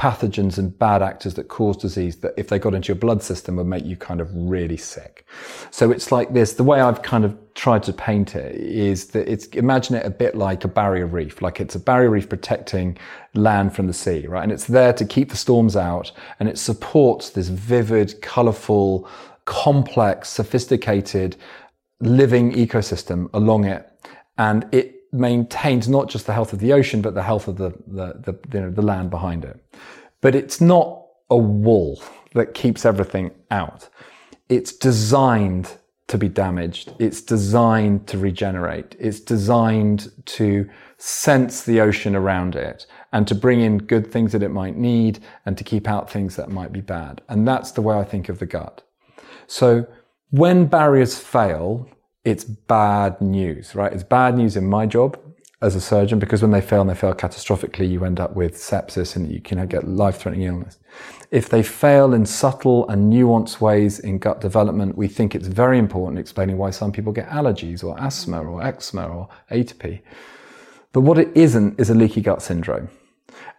[0.00, 3.56] pathogens and bad actors that cause disease that if they got into your blood system
[3.56, 5.26] would make you kind of really sick.
[5.70, 6.54] So it's like this.
[6.54, 10.10] The way I've kind of tried to paint it is that it's imagine it a
[10.10, 12.96] bit like a barrier reef, like it's a barrier reef protecting
[13.34, 14.42] land from the sea, right?
[14.42, 19.06] And it's there to keep the storms out and it supports this vivid, colorful,
[19.44, 21.36] complex, sophisticated
[22.00, 23.86] living ecosystem along it.
[24.38, 27.70] And it maintains not just the health of the ocean, but the health of the,
[27.86, 29.58] the, the, you know, the land behind it.
[30.20, 32.02] But it's not a wall
[32.34, 33.88] that keeps everything out.
[34.48, 35.72] It's designed
[36.08, 36.92] to be damaged.
[36.98, 38.96] It's designed to regenerate.
[38.98, 40.68] It's designed to
[40.98, 45.20] sense the ocean around it and to bring in good things that it might need
[45.46, 47.22] and to keep out things that might be bad.
[47.28, 48.82] And that's the way I think of the gut.
[49.46, 49.86] So
[50.30, 51.88] when barriers fail,
[52.24, 53.92] it's bad news, right?
[53.92, 55.18] It's bad news in my job
[55.62, 58.54] as a surgeon because when they fail and they fail catastrophically, you end up with
[58.54, 60.78] sepsis and you can get life threatening illness.
[61.30, 65.78] If they fail in subtle and nuanced ways in gut development, we think it's very
[65.78, 70.00] important explaining why some people get allergies or asthma or eczema or atopy.
[70.92, 72.90] But what it isn't is a leaky gut syndrome.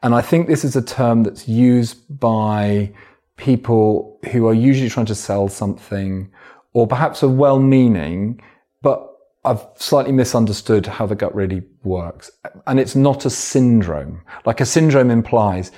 [0.04, 2.91] And I think this is a term that's used by
[3.38, 6.30] people who are usually trying to sell something
[6.74, 8.41] or perhaps are well meaning,
[8.82, 9.08] but
[9.44, 12.30] I've slightly misunderstood how the gut really works.
[12.67, 14.22] And it's not a syndrome.
[14.46, 15.72] Like a syndrome implies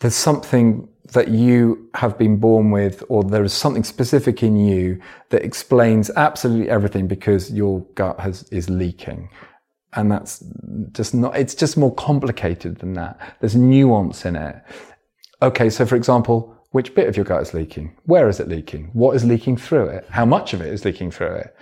[0.00, 5.00] there's something that you have been born with, or there is something specific in you
[5.30, 9.30] that explains absolutely everything because your gut has, is leaking.
[9.94, 10.44] And that's
[10.92, 13.36] just not, it's just more complicated than that.
[13.40, 14.56] There's nuance in it.
[15.40, 15.70] Okay.
[15.70, 17.96] So for example, which bit of your gut is leaking?
[18.04, 18.90] Where is it leaking?
[18.92, 20.06] What is leaking through it?
[20.10, 21.56] How much of it is leaking through it?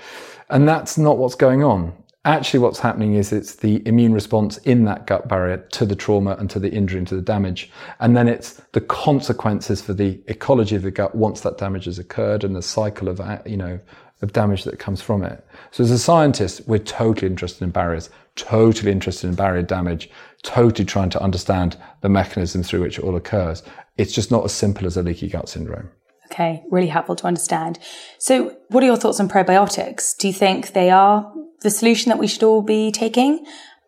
[0.51, 1.93] And that's not what's going on.
[2.25, 6.35] Actually, what's happening is it's the immune response in that gut barrier to the trauma
[6.41, 7.71] and to the injury and to the damage.
[8.01, 12.01] And then it's the consequences for the ecology of the gut once that damage has
[12.01, 13.79] occurred and the cycle of, you know,
[14.23, 15.45] of damage that comes from it.
[15.71, 20.11] So as a scientist, we're totally interested in barriers, totally interested in barrier damage,
[20.43, 23.63] totally trying to understand the mechanism through which it all occurs.
[23.99, 25.91] It's just not as simple as a leaky gut syndrome.
[26.31, 27.79] Okay, really helpful to understand.
[28.19, 30.17] So, what are your thoughts on probiotics?
[30.17, 33.47] Do you think they are the solution that we should all be taking?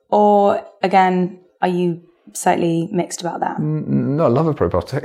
[0.08, 3.58] Or again, are you slightly mixed about that?
[3.58, 5.04] Mm, mm, no, I love a probiotic.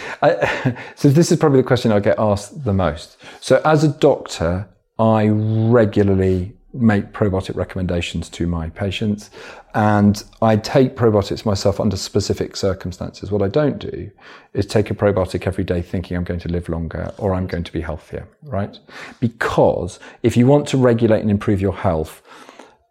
[0.22, 3.16] I, so, this is probably the question I get asked the most.
[3.40, 4.68] So, as a doctor,
[4.98, 9.30] I regularly make probiotic recommendations to my patients
[9.74, 13.30] and I take probiotics myself under specific circumstances.
[13.30, 14.10] What I don't do
[14.52, 17.64] is take a probiotic every day thinking I'm going to live longer or I'm going
[17.64, 18.78] to be healthier, right?
[19.18, 22.22] Because if you want to regulate and improve your health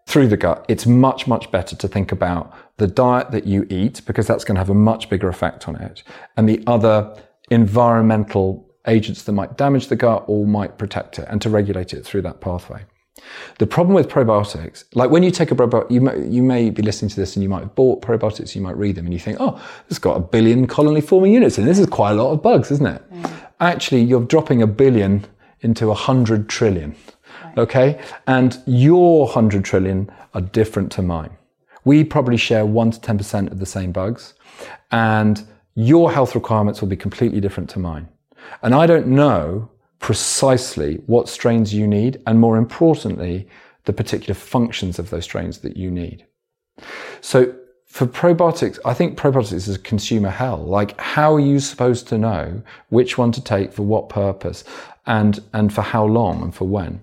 [0.08, 4.02] through the gut, it's much, much better to think about the diet that you eat
[4.06, 6.04] because that's going to have a much bigger effect on it
[6.36, 7.16] and the other
[7.52, 12.06] environmental agents that might damage the gut or might protect it and to regulate it
[12.06, 12.84] through that pathway.
[13.58, 16.82] The problem with probiotics, like when you take a probiotic, you may, you may be
[16.82, 19.20] listening to this and you might have bought probiotics, you might read them and you
[19.20, 22.32] think, oh, it's got a billion colony forming units and this is quite a lot
[22.32, 23.12] of bugs, isn't it?
[23.12, 23.32] Mm.
[23.60, 25.26] Actually, you're dropping a billion
[25.62, 26.96] into a hundred trillion.
[27.44, 27.58] Right.
[27.58, 28.02] Okay.
[28.26, 31.32] And your hundred trillion are different to mine.
[31.90, 34.36] We probably share one to 10% of the same bugs
[34.92, 35.36] and
[35.74, 38.08] your health requirements will be completely different to mine.
[38.62, 43.48] And I don't know precisely what strains you need, and more importantly,
[43.86, 46.28] the particular functions of those strains that you need.
[47.22, 47.56] So
[47.88, 50.64] for probiotics, I think probiotics is a consumer hell.
[50.64, 54.64] Like, how are you supposed to know which one to take for what purpose
[55.08, 57.02] and, and for how long and for when?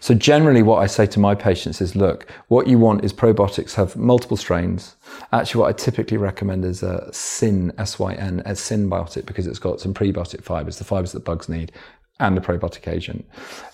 [0.00, 3.74] So generally what I say to my patients is, look, what you want is probiotics
[3.74, 4.96] have multiple strains.
[5.32, 9.94] Actually, what I typically recommend is a SYN, S-Y-N, a synbiotic because it's got some
[9.94, 11.72] prebiotic fibers, the fibers that bugs need,
[12.20, 13.26] and a probiotic agent.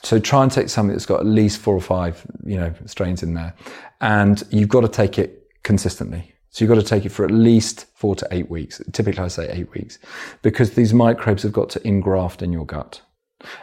[0.02, 3.22] So try and take something that's got at least four or five, you know, strains
[3.22, 3.54] in there.
[4.00, 6.34] And you've got to take it consistently.
[6.50, 8.80] So you've got to take it for at least four to eight weeks.
[8.92, 9.98] Typically I say eight weeks
[10.42, 13.02] because these microbes have got to engraft in your gut.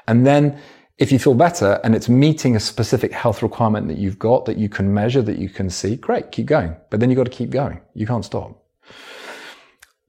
[0.08, 0.60] And then
[0.98, 4.58] if you feel better and it's meeting a specific health requirement that you've got that
[4.58, 6.76] you can measure, that you can see, great, keep going.
[6.90, 7.82] But then you've got to keep going.
[7.94, 8.64] You can't stop.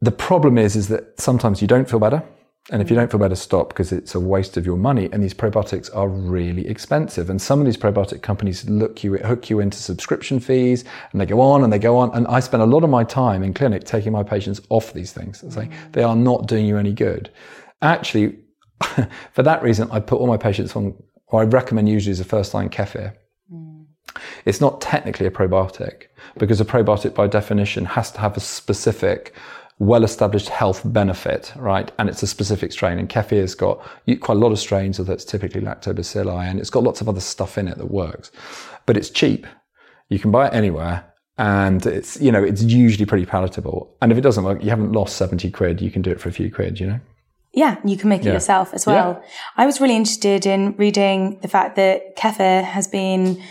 [0.00, 2.22] The problem is, is that sometimes you don't feel better
[2.70, 5.08] and if you don't feel better, stop because it's a waste of your money.
[5.12, 7.30] And these probiotics are really expensive.
[7.30, 11.26] And some of these probiotic companies look you, hook you into subscription fees and they
[11.26, 12.12] go on and they go on.
[12.12, 15.12] And I spend a lot of my time in clinic taking my patients off these
[15.12, 15.44] things.
[15.54, 17.30] Saying they are not doing you any good.
[17.82, 18.36] Actually,
[19.32, 20.94] for that reason, I put all my patients on,
[21.28, 23.14] or I recommend usually as a first line kefir.
[23.52, 23.86] Mm.
[24.44, 26.04] It's not technically a probiotic
[26.38, 29.34] because a probiotic by definition has to have a specific
[29.78, 31.92] well-established health benefit, right?
[31.98, 32.98] And it's a specific strain.
[32.98, 33.86] And kefir's got
[34.20, 37.20] quite a lot of strains, although it's typically lactobacilli, and it's got lots of other
[37.20, 38.30] stuff in it that works.
[38.86, 39.46] But it's cheap.
[40.08, 41.04] You can buy it anywhere,
[41.36, 43.94] and it's you know it's usually pretty palatable.
[44.00, 45.82] And if it doesn't work, you haven't lost seventy quid.
[45.82, 47.00] You can do it for a few quid, you know.
[47.56, 48.34] Yeah, you can make it yeah.
[48.34, 49.18] yourself as well.
[49.18, 49.28] Yeah.
[49.56, 53.42] I was really interested in reading the fact that kefir has been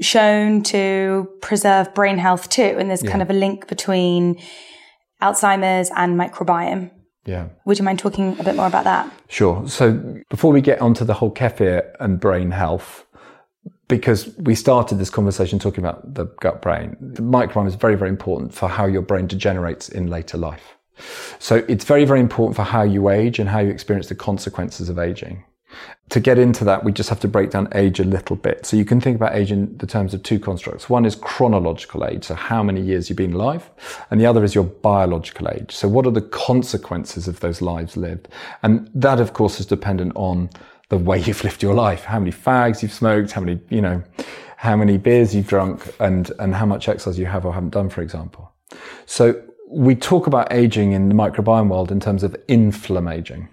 [0.00, 3.10] shown to preserve brain health too, and there's yeah.
[3.12, 4.42] kind of a link between
[5.22, 6.90] Alzheimer's and microbiome.
[7.26, 7.46] Yeah.
[7.64, 9.10] Would you mind talking a bit more about that?
[9.28, 9.66] Sure.
[9.68, 13.06] So before we get onto the whole kefir and brain health,
[13.86, 18.10] because we started this conversation talking about the gut brain, the microbiome is very, very
[18.10, 20.76] important for how your brain degenerates in later life.
[21.38, 24.88] So it's very, very important for how you age and how you experience the consequences
[24.88, 25.44] of aging.
[26.10, 28.66] To get into that, we just have to break down age a little bit.
[28.66, 30.88] So you can think about age in the terms of two constructs.
[30.88, 33.70] One is chronological age, so how many years you've been alive,
[34.10, 35.72] and the other is your biological age.
[35.72, 38.28] So what are the consequences of those lives lived?
[38.62, 40.50] And that, of course, is dependent on
[40.90, 44.02] the way you've lived your life, how many fags you've smoked, how many, you know,
[44.58, 47.88] how many beers you've drunk, and, and how much exercise you have or haven't done,
[47.88, 48.52] for example.
[49.06, 49.42] So
[49.74, 53.48] we talk about aging in the microbiome world in terms of inflammaging.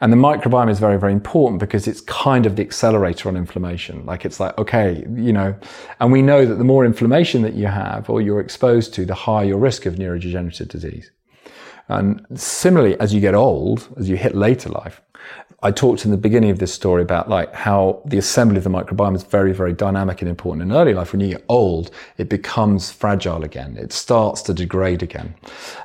[0.00, 4.04] And the microbiome is very, very important because it's kind of the accelerator on inflammation.
[4.04, 5.54] Like it's like, okay, you know,
[6.00, 9.14] and we know that the more inflammation that you have or you're exposed to, the
[9.14, 11.10] higher your risk of neurodegenerative disease.
[11.88, 15.00] And similarly, as you get old, as you hit later life,
[15.64, 18.70] I talked in the beginning of this story about like how the assembly of the
[18.70, 21.12] microbiome is very, very dynamic and important in early life.
[21.12, 23.76] When you get old, it becomes fragile again.
[23.76, 25.34] It starts to degrade again.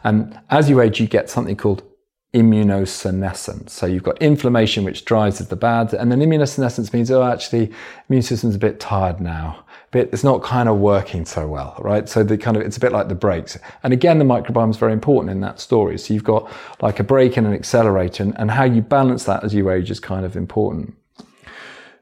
[0.04, 1.84] And as you age, you get something called
[2.34, 3.70] immunosenescence.
[3.70, 7.72] So you've got inflammation, which drives the bad, and then immunosenescence means, oh, actually,
[8.10, 9.64] immune system's a bit tired now.
[9.92, 12.10] But it's not kind of working so well, right?
[12.10, 13.58] So the kind of, it's a bit like the brakes.
[13.84, 15.98] And again, the microbiome is very important in that story.
[15.98, 19.44] So you've got like a brake and an accelerator, and, and how you balance that
[19.44, 20.96] as you age is kind of important.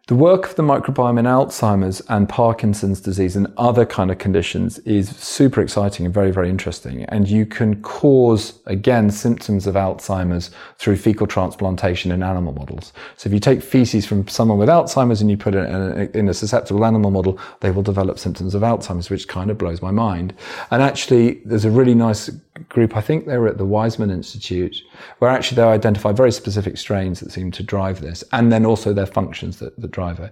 [0.07, 4.77] The work of the microbiome in Alzheimer's and Parkinson's disease and other kind of conditions
[4.79, 7.05] is super exciting and very, very interesting.
[7.05, 12.93] And you can cause, again, symptoms of Alzheimer's through fecal transplantation in animal models.
[13.17, 16.17] So if you take feces from someone with Alzheimer's and you put it in a,
[16.17, 19.81] in a susceptible animal model, they will develop symptoms of Alzheimer's, which kind of blows
[19.81, 20.35] my mind.
[20.69, 22.29] And actually, there's a really nice
[22.69, 24.81] group, I think they were at the Weizmann Institute,
[25.19, 28.93] where actually they identify very specific strains that seem to drive this, and then also
[28.93, 30.31] their functions that, that drive it.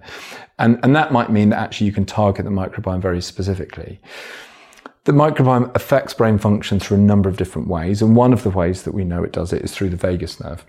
[0.58, 4.00] And, and that might mean that actually you can target the microbiome very specifically.
[5.04, 8.50] The microbiome affects brain function through a number of different ways, and one of the
[8.50, 10.64] ways that we know it does it is through the vagus nerve.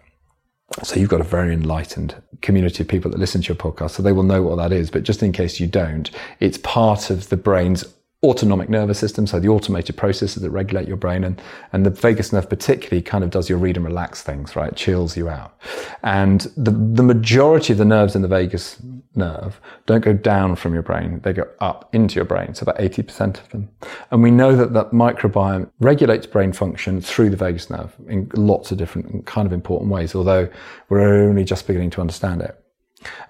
[0.83, 4.03] So you've got a very enlightened community of people that listen to your podcast, so
[4.03, 4.89] they will know what that is.
[4.89, 7.85] But just in case you don't, it's part of the brain's
[8.25, 11.41] autonomic nervous system, so the automated processes that regulate your brain, and,
[11.73, 14.75] and the vagus nerve particularly kind of does your read and relax things, right?
[14.75, 15.57] chills you out.
[16.03, 18.81] And the, the majority of the nerves in the vagus
[19.15, 22.77] nerve don't go down from your brain, they go up into your brain, so about
[22.77, 23.69] 80% of them.
[24.11, 28.71] And we know that that microbiome regulates brain function through the vagus nerve in lots
[28.71, 30.49] of different kind of important ways, although
[30.89, 32.64] we're only just beginning to understand it.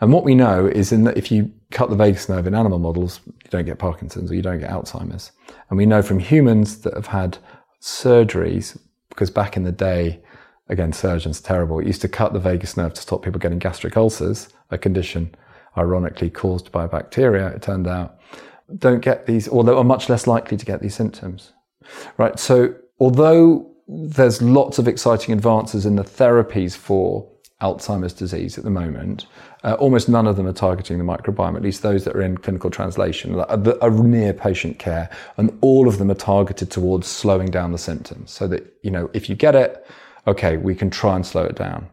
[0.01, 2.79] And what we know is in that if you cut the vagus nerve in animal
[2.79, 5.31] models, you don't get Parkinson's or you don't get Alzheimer's.
[5.69, 7.37] And we know from humans that have had
[7.81, 8.77] surgeries,
[9.09, 10.21] because back in the day,
[10.69, 14.49] again, surgeons terrible, used to cut the vagus nerve to stop people getting gastric ulcers,
[14.71, 15.33] a condition
[15.77, 18.17] ironically caused by bacteria, it turned out,
[18.77, 21.53] don't get these, although are much less likely to get these symptoms.
[22.17, 22.39] Right.
[22.39, 27.29] So although there's lots of exciting advances in the therapies for
[27.61, 29.27] Alzheimer's disease at the moment.
[29.65, 32.37] Uh, almost none of them are targeting the microbiome, at least those that are in
[32.37, 37.49] clinical translation, are, are near patient care, and all of them are targeted towards slowing
[37.49, 39.83] down the symptoms so that, you know, if you get it,
[40.27, 41.89] okay, we can try and slow it down.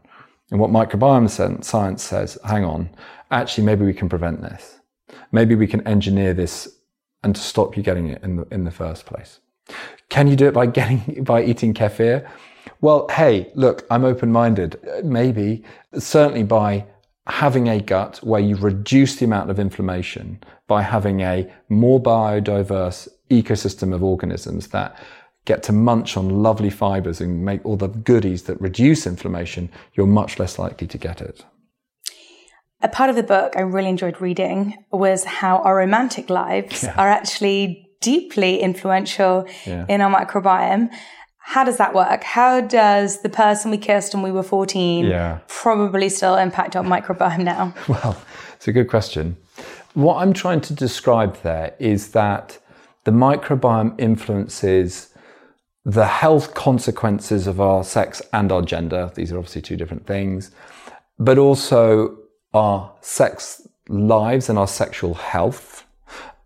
[0.51, 2.91] And what microbiome science says, hang on,
[3.31, 4.79] actually, maybe we can prevent this.
[5.31, 6.77] Maybe we can engineer this
[7.23, 9.39] and stop you getting it in the, in the first place.
[10.09, 12.29] Can you do it by getting, by eating kefir?
[12.81, 14.79] Well, hey, look, I'm open minded.
[15.03, 15.63] Maybe,
[15.97, 16.85] certainly by
[17.27, 23.07] having a gut where you reduce the amount of inflammation by having a more biodiverse
[23.29, 24.97] ecosystem of organisms that
[25.45, 30.07] get to munch on lovely fibers and make all the goodies that reduce inflammation, you're
[30.07, 31.45] much less likely to get it.
[32.81, 36.95] A part of the book I really enjoyed reading was how our romantic lives yeah.
[36.97, 39.85] are actually deeply influential yeah.
[39.87, 40.89] in our microbiome
[41.45, 42.23] how does that work?
[42.23, 45.39] How does the person we kissed when we were 14 yeah.
[45.47, 47.73] probably still impact our microbiome now?
[47.87, 48.19] Well,
[48.55, 49.35] it's a good question.
[49.93, 52.57] What I'm trying to describe there is that
[53.03, 55.09] the microbiome influences
[55.85, 59.11] the health consequences of our sex and our gender.
[59.13, 60.51] These are obviously two different things,
[61.19, 62.17] but also
[62.53, 65.72] our sex lives and our sexual health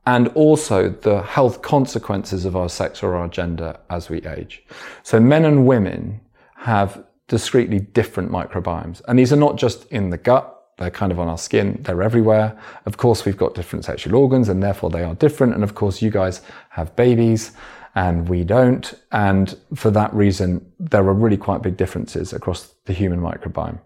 [0.08, 4.64] and also the health consequences of our sex or our gender as we age.
[5.04, 6.22] So men and women
[6.56, 9.02] have discretely different microbiomes.
[9.10, 12.02] And these are not just in the gut, they're kind of on our skin, they're
[12.02, 12.58] everywhere.
[12.86, 15.54] Of course, we've got different sexual organs and therefore they are different.
[15.54, 17.52] And of course, you guys have babies
[17.94, 18.94] and we don't.
[19.12, 23.82] And for that reason, there are really quite big differences across the human microbiome.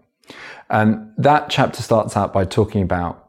[0.70, 3.21] And that chapter starts out by talking about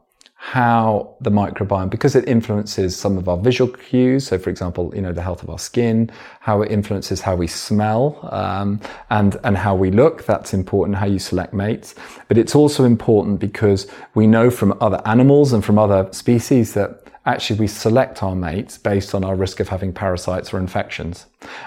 [0.46, 4.26] how the microbiome, because it influences some of our visual cues.
[4.26, 7.46] So, for example, you know, the health of our skin, how it influences how we
[7.46, 8.78] smell, um,
[9.08, 10.26] and, and how we look.
[10.26, 11.94] That's important, how you select mates.
[12.28, 17.04] But it's also important because we know from other animals and from other species that
[17.24, 21.24] actually we select our mates based on our risk of having parasites or infections.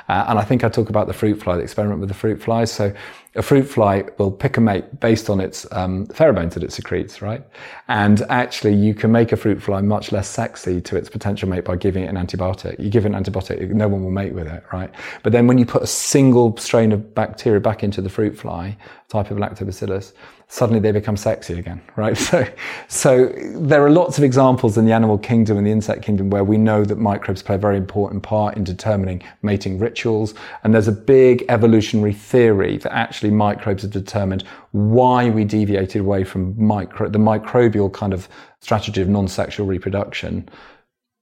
[0.09, 2.41] Uh, and I think I talk about the fruit fly, the experiment with the fruit
[2.41, 2.65] fly.
[2.65, 2.93] So
[3.37, 7.21] a fruit fly will pick a mate based on its um, pheromones that it secretes,
[7.21, 7.43] right?
[7.87, 11.63] And actually, you can make a fruit fly much less sexy to its potential mate
[11.63, 12.79] by giving it an antibiotic.
[12.79, 14.89] You give it an antibiotic, no one will mate with it, right?
[15.21, 18.75] But then when you put a single strain of bacteria back into the fruit fly,
[19.09, 20.13] type of lactobacillus,
[20.49, 22.17] suddenly they become sexy again, right?
[22.17, 22.45] So,
[22.87, 26.43] so there are lots of examples in the animal kingdom and the insect kingdom where
[26.43, 30.33] we know that microbes play a very important part in determining mating rituals.
[30.63, 36.23] And there's a big evolutionary theory that actually microbes have determined why we deviated away
[36.23, 38.29] from micro, the microbial kind of
[38.61, 40.49] strategy of non-sexual reproduction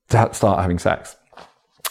[0.09, 1.15] to start having sex.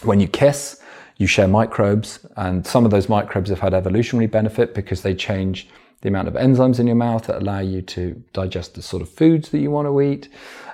[0.03, 0.81] When you kiss,
[1.17, 5.69] you share microbes, and some of those microbes have had evolutionary benefit because they change
[6.01, 9.09] the amount of enzymes in your mouth that allow you to digest the sort of
[9.09, 10.29] foods that you want to eat.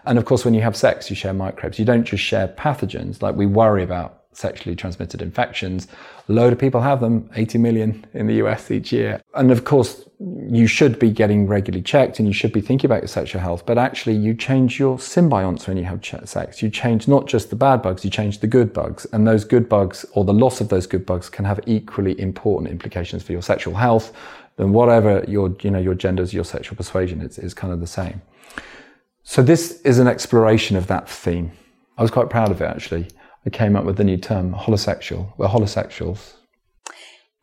[0.07, 1.79] And of course, when you have sex, you share microbes.
[1.79, 5.89] You don't just share pathogens like we worry about sexually transmitted infections.
[6.29, 9.21] A load of people have them, 80 million in the US each year.
[9.35, 13.03] And of course, you should be getting regularly checked and you should be thinking about
[13.03, 16.63] your sexual health, but actually you change your symbionts when you have sex.
[16.63, 19.07] You change not just the bad bugs, you change the good bugs.
[19.13, 22.71] And those good bugs or the loss of those good bugs can have equally important
[22.71, 24.13] implications for your sexual health,
[24.57, 27.87] then whatever your, you know, your genders, your sexual persuasion is, is kind of the
[27.87, 28.21] same.
[29.23, 31.53] So this is an exploration of that theme.
[31.97, 33.09] I was quite proud of it actually.
[33.47, 35.33] I came up with the new term holosexual.
[35.37, 36.35] We're holosexuals.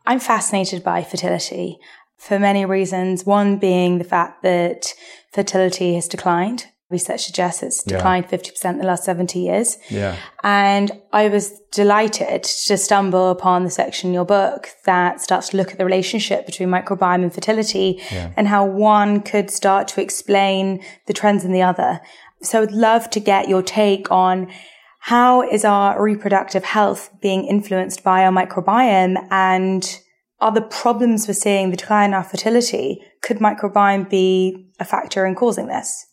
[0.06, 1.78] I'm fascinated by fertility
[2.16, 3.26] for many reasons.
[3.26, 4.94] One being the fact that
[5.32, 8.38] fertility has declined research suggests it's declined yeah.
[8.38, 9.76] 50% in the last 70 years.
[9.90, 10.16] Yeah.
[10.42, 15.56] And I was delighted to stumble upon the section in your book that starts to
[15.58, 18.32] look at the relationship between microbiome and fertility yeah.
[18.36, 22.00] and how one could start to explain the trends in the other.
[22.40, 24.50] So I'd love to get your take on
[24.98, 30.00] how is our reproductive health being influenced by our microbiome and
[30.40, 35.26] are the problems we're seeing, the decline in our fertility, could microbiome be a factor
[35.26, 36.06] in causing this?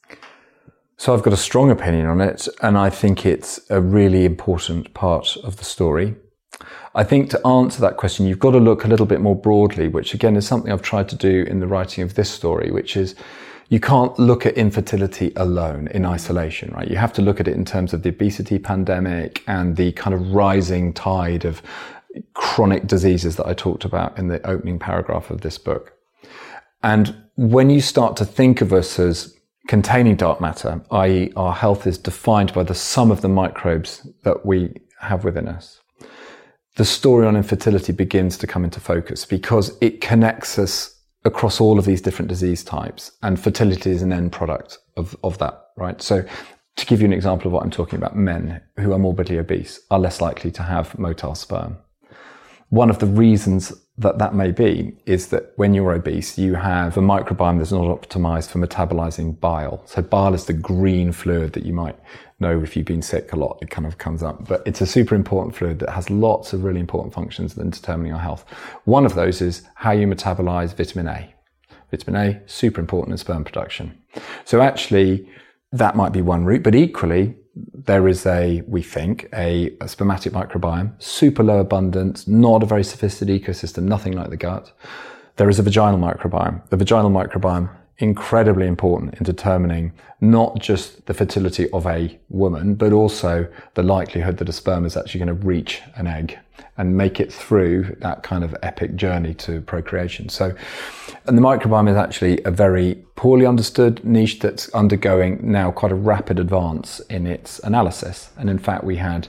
[0.98, 4.94] So I've got a strong opinion on it, and I think it's a really important
[4.94, 6.16] part of the story.
[6.96, 9.90] I think to answer that question, you've got to look a little bit more broadly,
[9.90, 12.96] which again is something I've tried to do in the writing of this story, which
[12.96, 13.14] is
[13.70, 16.88] you can't look at infertility alone in isolation, right?
[16.88, 20.14] You have to look at it in terms of the obesity pandemic and the kind
[20.14, 21.62] of rising tide of
[22.34, 25.94] chronic diseases that I talked about in the opening paragraph of this book.
[26.84, 29.36] And when you start to think of us as
[29.68, 34.46] containing dark matter, i.e., our health is defined by the sum of the microbes that
[34.46, 35.82] we have within us.
[36.76, 40.95] The story on infertility begins to come into focus because it connects us
[41.26, 45.38] across all of these different disease types, and fertility is an end product of, of
[45.40, 46.02] that, right?
[46.02, 46.24] So,
[46.78, 49.80] to give you an example of what I'm talking about, men who are morbidly obese
[49.92, 51.78] are less likely to have motile sperm.
[52.70, 56.98] One of the reasons that that may be is that when you're obese, you have
[56.98, 59.82] a microbiome that's not optimized for metabolizing bile.
[59.86, 61.98] So bile is the green fluid that you might
[62.40, 64.48] know if you've been sick a lot, it kind of comes up.
[64.48, 68.14] But it's a super important fluid that has lots of really important functions in determining
[68.14, 68.44] our health.
[68.84, 71.34] One of those is how you metabolize vitamin A.
[71.92, 73.98] Vitamin A, super important in sperm production.
[74.44, 75.30] So actually,
[75.72, 80.34] that might be one route, but equally, there is a, we think, a, a, spermatic
[80.34, 84.74] microbiome, super low abundance, not a very sophisticated ecosystem, nothing like the gut.
[85.38, 86.68] There is a vaginal microbiome.
[86.70, 92.92] The vaginal microbiome incredibly important in determining not just the fertility of a woman, but
[92.92, 96.38] also the likelihood that a sperm is actually going to reach an egg
[96.78, 100.28] and make it through that kind of epic journey to procreation.
[100.28, 100.54] So,
[101.26, 105.96] and the microbiome is actually a very poorly understood niche that's undergoing now quite a
[105.96, 108.30] rapid advance in its analysis.
[108.38, 109.28] And in fact, we had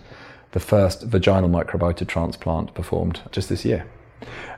[0.53, 3.87] the first vaginal microbiota transplant performed just this year.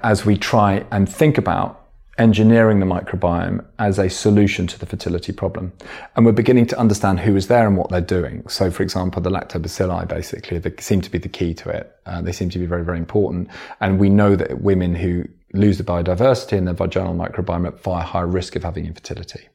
[0.03, 1.88] As we try and think about
[2.19, 5.73] engineering the microbiome as a solution to the fertility problem.
[6.17, 8.47] And we're beginning to understand who is there and what they're doing.
[8.49, 11.97] So, for example, the lactobacilli basically they seem to be the key to it.
[12.07, 13.49] Uh, they seem to be very, very important.
[13.81, 18.03] And we know that women who lose the biodiversity in their vaginal microbiome at far
[18.03, 19.49] higher risk of having infertility.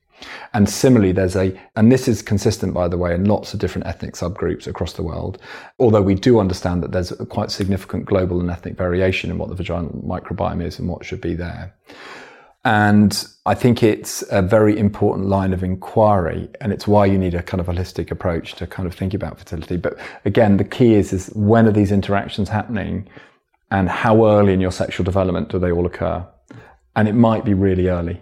[0.54, 3.88] And similarly, there's a, and this is consistent, by the way, in lots of different
[3.88, 5.38] ethnic subgroups across the world.
[5.80, 9.56] Although we do understand that there's quite significant global and ethnic variation in what the
[9.56, 11.74] vaginal microbiome is and what should be there.
[12.66, 17.34] And I think it's a very important line of inquiry, and it's why you need
[17.34, 19.76] a kind of holistic approach to kind of think about fertility.
[19.76, 23.10] But again, the key is, is when are these interactions happening
[23.70, 26.26] and how early in your sexual development do they all occur?
[26.96, 28.22] And it might be really early.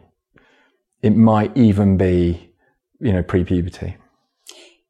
[1.03, 2.53] It might even be,
[2.99, 3.97] you know, pre-puberty.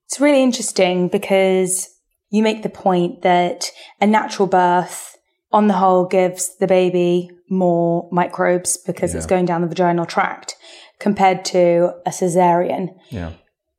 [0.06, 1.90] It's really interesting because
[2.30, 5.18] you make the point that a natural birth
[5.52, 9.18] on the whole gives the baby more microbes because yeah.
[9.18, 10.56] it's going down the vaginal tract
[11.00, 12.96] compared to a cesarean.
[13.10, 13.34] Yeah.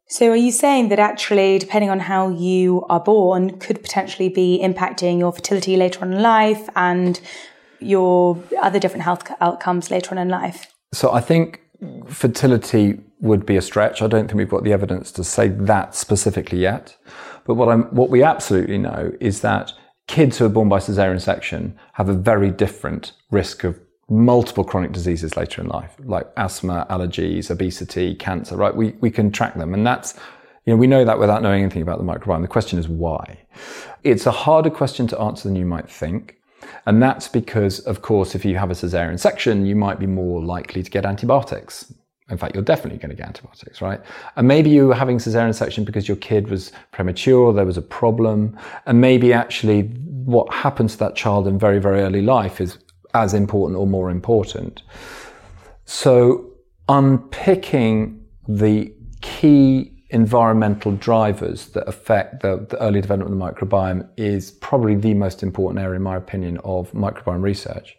[0.08, 4.60] So are you saying that actually, depending on how you are born, could potentially be
[4.62, 7.18] impacting your fertility later on in life and
[7.80, 10.66] your other different health outcomes later on in life?
[10.92, 11.62] So I think
[12.06, 14.02] fertility would be a stretch.
[14.02, 16.94] I don't think we've got the evidence to say that specifically yet.
[17.46, 19.72] But what I'm, what we absolutely know is that
[20.06, 24.92] kids who are born by cesarean section have a very different risk of multiple chronic
[24.92, 28.74] diseases later in life, like asthma, allergies, obesity, cancer, right?
[28.74, 29.72] We, we can track them.
[29.72, 30.14] And that's,
[30.66, 32.42] you know, we know that without knowing anything about the microbiome.
[32.42, 33.38] The question is why?
[34.04, 36.36] It's a harder question to answer than you might think.
[36.86, 40.42] And that's because, of course, if you have a cesarean section, you might be more
[40.42, 41.92] likely to get antibiotics.
[42.30, 44.00] In fact, you're definitely going to get antibiotics, right?
[44.36, 47.82] And maybe you were having cesarean section because your kid was premature, there was a
[47.82, 48.56] problem,
[48.86, 52.78] and maybe actually what happens to that child in very, very early life is
[53.14, 54.82] as important or more important.
[55.84, 56.52] So
[56.88, 64.50] unpicking the key environmental drivers that affect the, the, early development of the microbiome is
[64.50, 67.96] probably the most important area, in my opinion, of microbiome research.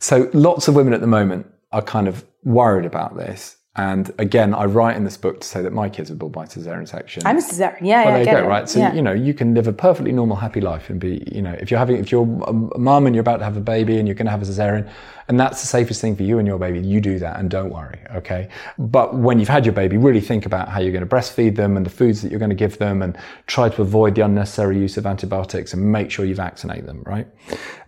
[0.00, 3.56] So lots of women at the moment are kind of worried about this.
[3.76, 6.46] And again, I write in this book to say that my kids are born by
[6.46, 7.24] cesarean section.
[7.24, 8.06] I'm a cesarean, yeah.
[8.06, 8.48] Well, yeah, there you go, it.
[8.48, 8.68] right?
[8.68, 8.92] So yeah.
[8.92, 11.70] you know, you can live a perfectly normal, happy life and be, you know, if
[11.70, 14.16] you're having, if you're a mum and you're about to have a baby and you're
[14.16, 14.90] going to have a cesarean,
[15.28, 17.70] and that's the safest thing for you and your baby, you do that and don't
[17.70, 18.48] worry, okay?
[18.78, 21.76] But when you've had your baby, really think about how you're going to breastfeed them
[21.76, 24.76] and the foods that you're going to give them, and try to avoid the unnecessary
[24.76, 27.28] use of antibiotics and make sure you vaccinate them, right?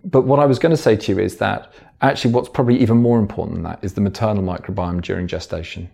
[0.05, 2.99] But what I was going to say to you is that actually, what's probably even
[2.99, 5.91] more important than that is the maternal microbiome during gestation.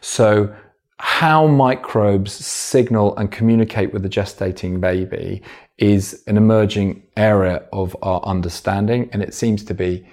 [0.00, 0.54] So
[0.98, 5.42] how microbes signal and communicate with the gestating baby
[5.78, 10.06] is an emerging area of our understanding, and it seems to be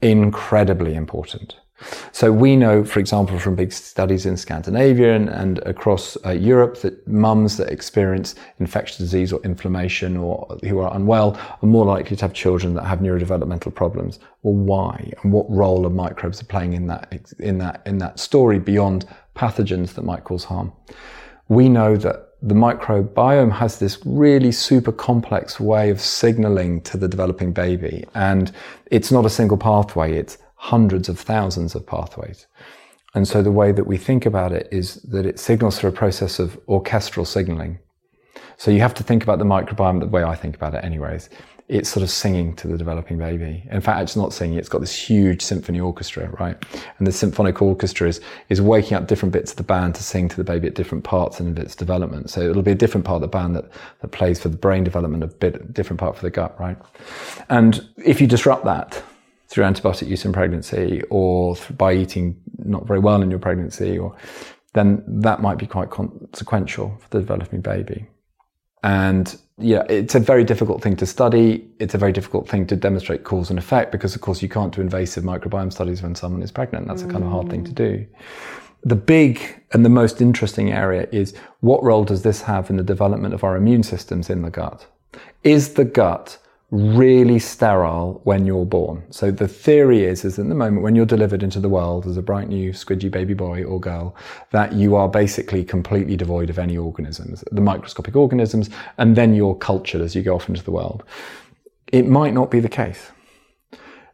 [0.00, 1.56] incredibly important.
[2.12, 6.80] So we know, for example, from big studies in Scandinavia and, and across uh, Europe
[6.80, 12.16] that mums that experience infectious disease or inflammation or who are unwell are more likely
[12.16, 14.18] to have children that have neurodevelopmental problems.
[14.42, 15.12] Well, why?
[15.22, 19.06] And what role are microbes playing in that, in that, in that story beyond
[19.36, 20.72] pathogens that might cause harm?
[21.48, 27.06] We know that the microbiome has this really super complex way of signaling to the
[27.06, 28.04] developing baby.
[28.14, 28.50] And
[28.86, 30.16] it's not a single pathway.
[30.16, 32.46] It's hundreds of thousands of pathways.
[33.14, 35.92] And so the way that we think about it is that it signals through a
[35.92, 37.80] process of orchestral signaling.
[38.58, 41.30] So you have to think about the microbiome the way I think about it anyways.
[41.66, 43.66] It's sort of singing to the developing baby.
[43.72, 46.56] In fact, it's not singing, it's got this huge symphony orchestra, right?
[46.98, 50.28] And the symphonic orchestra is, is waking up different bits of the band to sing
[50.28, 52.30] to the baby at different parts in its development.
[52.30, 53.68] So it'll be a different part of the band that,
[54.00, 56.78] that plays for the brain development, a bit different part for the gut, right?
[57.48, 59.02] And if you disrupt that,
[59.52, 62.34] through antibiotic use in pregnancy or by eating
[62.64, 64.16] not very well in your pregnancy or
[64.72, 68.08] then that might be quite consequential for the developing baby.
[68.82, 71.68] And yeah, it's a very difficult thing to study.
[71.78, 74.74] It's a very difficult thing to demonstrate cause and effect because, of course, you can't
[74.74, 76.88] do invasive microbiome studies when someone is pregnant.
[76.88, 77.10] That's mm.
[77.10, 78.06] a kind of hard thing to do.
[78.84, 82.82] The big and the most interesting area is what role does this have in the
[82.82, 84.86] development of our immune systems in the gut?
[85.44, 86.38] Is the gut
[86.72, 89.04] really sterile when you're born.
[89.10, 92.16] So the theory is, is at the moment when you're delivered into the world as
[92.16, 94.16] a bright new squidgy baby boy or girl,
[94.52, 99.54] that you are basically completely devoid of any organisms, the microscopic organisms, and then you're
[99.54, 101.04] cultured as you go off into the world.
[101.92, 103.12] It might not be the case.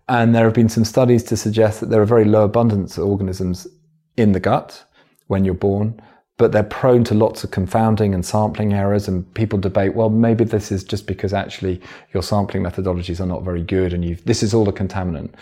[0.08, 3.04] And there have been some studies to suggest that there are very low abundance of
[3.04, 3.68] organisms
[4.16, 4.84] in the gut
[5.28, 6.02] when you're born,
[6.38, 10.44] but they're prone to lots of confounding and sampling errors and people debate well maybe
[10.44, 11.80] this is just because actually
[12.14, 15.34] your sampling methodologies are not very good and you've this is all a contaminant.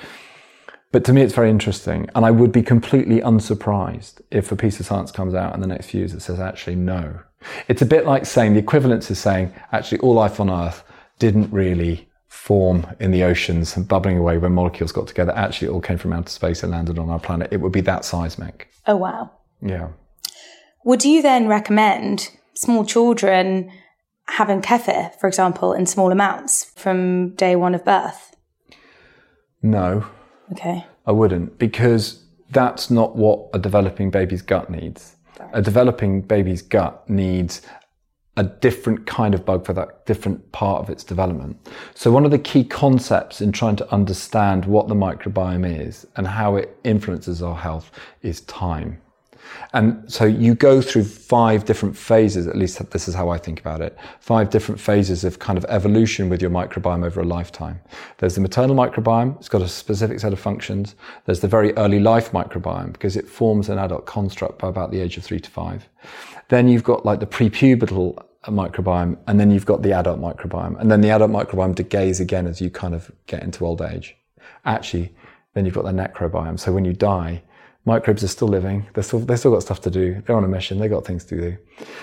[0.93, 4.81] But to me it's very interesting and i would be completely unsurprised if a piece
[4.81, 7.21] of science comes out in the next few years that says actually no.
[7.69, 10.83] It's a bit like saying the equivalence is saying actually all life on earth
[11.19, 15.33] didn't really form in the oceans and bubbling away when molecules got together.
[15.33, 17.49] Actually it all came from outer space and landed on our planet.
[17.53, 18.71] It would be that seismic.
[18.87, 19.31] Oh wow.
[19.61, 19.89] Yeah
[20.87, 23.71] would you then recommend small children
[24.29, 28.37] having kefir, for example, in small amounts from day one of birth?
[29.63, 30.07] No.
[30.53, 30.87] Okay.
[31.05, 35.17] I wouldn't because that's not what a developing baby's gut needs.
[35.53, 37.63] A developing baby's gut needs
[38.37, 41.59] a different kind of bug for that different part of its development.
[41.95, 46.29] So one of the key concepts in trying to understand what the microbiome is and
[46.29, 47.91] how it influences our health
[48.23, 49.01] is time.
[49.73, 53.61] And so you go through five different phases, at least this is how I think
[53.61, 57.81] about it, five different phases of kind of evolution with your microbiome over a lifetime.
[58.19, 60.95] There's the maternal microbiome, it's got a specific set of functions.
[61.25, 65.01] There's the very early life microbiome because it forms an adult construct by about the
[65.01, 65.89] age of three to five.
[66.49, 70.79] Then you've got like the prepubertal microbiome, and then you've got the adult microbiome.
[70.81, 74.17] And then the adult microbiome decays again as you kind of get into old age.
[74.65, 75.15] Actually,
[75.55, 76.59] then you've got the necrobiome.
[76.59, 77.43] So when you die,
[77.87, 78.87] Microbes are still living.
[78.93, 80.23] They're still, they've still got stuff to do.
[80.27, 80.79] They're on a mission.
[80.79, 81.57] They've got things to do.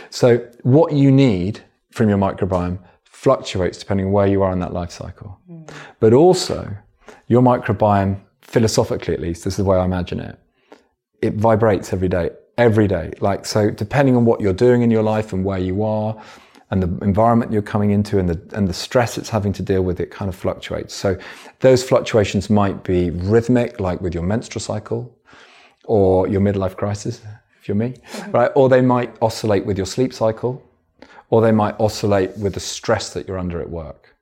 [0.09, 1.59] So what you need
[1.91, 5.39] from your microbiome fluctuates depending on where you are in that life cycle.
[5.49, 5.69] Mm.
[5.99, 6.75] But also,
[7.27, 10.39] your microbiome, philosophically at least, this is the way I imagine it,
[11.21, 13.11] it vibrates every day, every day.
[13.19, 16.21] Like, so depending on what you're doing in your life and where you are,
[16.71, 19.83] and the environment you're coming into and the, and the stress it's having to deal
[19.83, 20.93] with, it kind of fluctuates.
[20.93, 21.17] So
[21.59, 25.15] those fluctuations might be rhythmic, like with your menstrual cycle
[25.85, 27.21] or your midlife crisis,
[27.59, 28.31] if you're me, mm-hmm.
[28.37, 28.51] right?
[28.55, 30.63] Or they might oscillate with your sleep cycle,
[31.29, 34.15] or they might oscillate with the stress that you're under at work.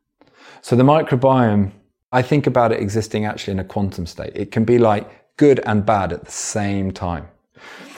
[0.61, 1.71] So the microbiome,
[2.11, 4.31] I think about it existing actually in a quantum state.
[4.35, 7.27] It can be like good and bad at the same time.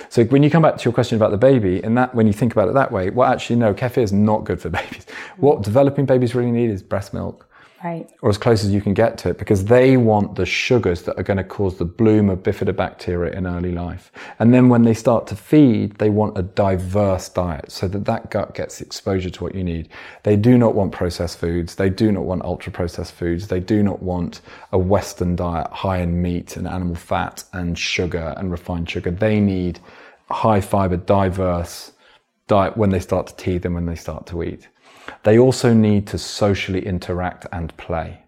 [0.09, 2.33] So when you come back to your question about the baby, and that when you
[2.33, 5.05] think about it that way, well, actually, no, kefir is not good for babies.
[5.37, 7.49] What developing babies really need is breast milk
[7.83, 8.09] Right.
[8.21, 11.19] Or as close as you can get to it because they want the sugars that
[11.19, 14.09] are going to cause the bloom of bifidobacteria in early life.
[14.39, 18.31] And then when they start to feed, they want a diverse diet so that that
[18.31, 19.89] gut gets exposure to what you need.
[20.23, 21.75] They do not want processed foods.
[21.75, 23.49] They do not want ultra processed foods.
[23.49, 24.39] They do not want
[24.71, 29.11] a Western diet high in meat and animal fat and sugar and refined sugar.
[29.11, 29.81] They need
[30.29, 31.91] high fiber, diverse
[32.47, 34.69] diet when they start to teeth and when they start to eat.
[35.23, 38.23] They also need to socially interact and play.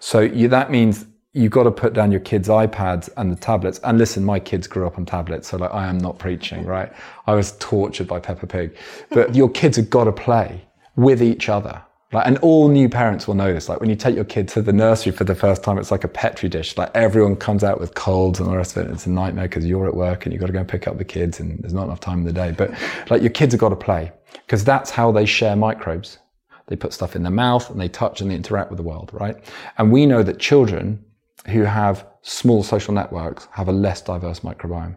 [0.00, 3.78] So you, that means you've got to put down your kids' iPads and the tablets.
[3.84, 6.92] And listen, my kids grew up on tablets, so like I am not preaching, right?
[7.26, 8.76] I was tortured by Peppa Pig.
[9.10, 10.62] But your kids have got to play
[10.96, 11.82] with each other.
[12.12, 13.68] Like, and all new parents will know this.
[13.68, 16.04] Like when you take your kid to the nursery for the first time, it's like
[16.04, 16.76] a petri dish.
[16.76, 18.92] Like everyone comes out with colds and the rest of it.
[18.92, 20.98] It's a nightmare because you're at work and you've got to go and pick up
[20.98, 22.52] the kids and there's not enough time in the day.
[22.52, 22.70] But
[23.10, 26.18] like your kids have got to play because that's how they share microbes.
[26.66, 29.10] They put stuff in their mouth and they touch and they interact with the world,
[29.12, 29.36] right?
[29.78, 31.04] And we know that children
[31.46, 34.96] who have small social networks have a less diverse microbiome.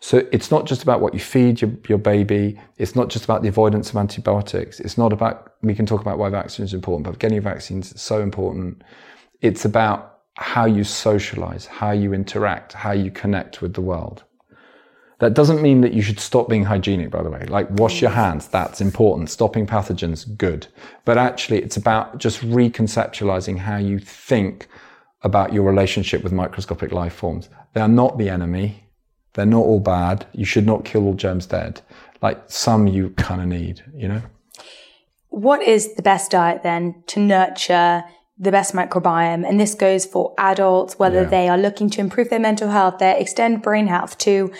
[0.00, 2.58] So it's not just about what you feed your, your baby.
[2.78, 4.80] It's not just about the avoidance of antibiotics.
[4.80, 8.02] It's not about, we can talk about why vaccines is important, but getting vaccines is
[8.02, 8.82] so important.
[9.40, 14.24] It's about how you socialize, how you interact, how you connect with the world.
[15.22, 17.46] That doesn't mean that you should stop being hygienic, by the way.
[17.46, 19.30] Like wash your hands, that's important.
[19.30, 20.66] Stopping pathogens, good.
[21.04, 24.66] But actually, it's about just reconceptualizing how you think
[25.22, 27.48] about your relationship with microscopic life forms.
[27.72, 28.88] They are not the enemy.
[29.34, 30.26] They're not all bad.
[30.32, 31.82] You should not kill all germs dead.
[32.20, 34.22] Like some you kind of need, you know?
[35.28, 38.02] What is the best diet then to nurture
[38.38, 39.48] the best microbiome?
[39.48, 41.28] And this goes for adults, whether yeah.
[41.28, 44.50] they are looking to improve their mental health, their extend brain health, to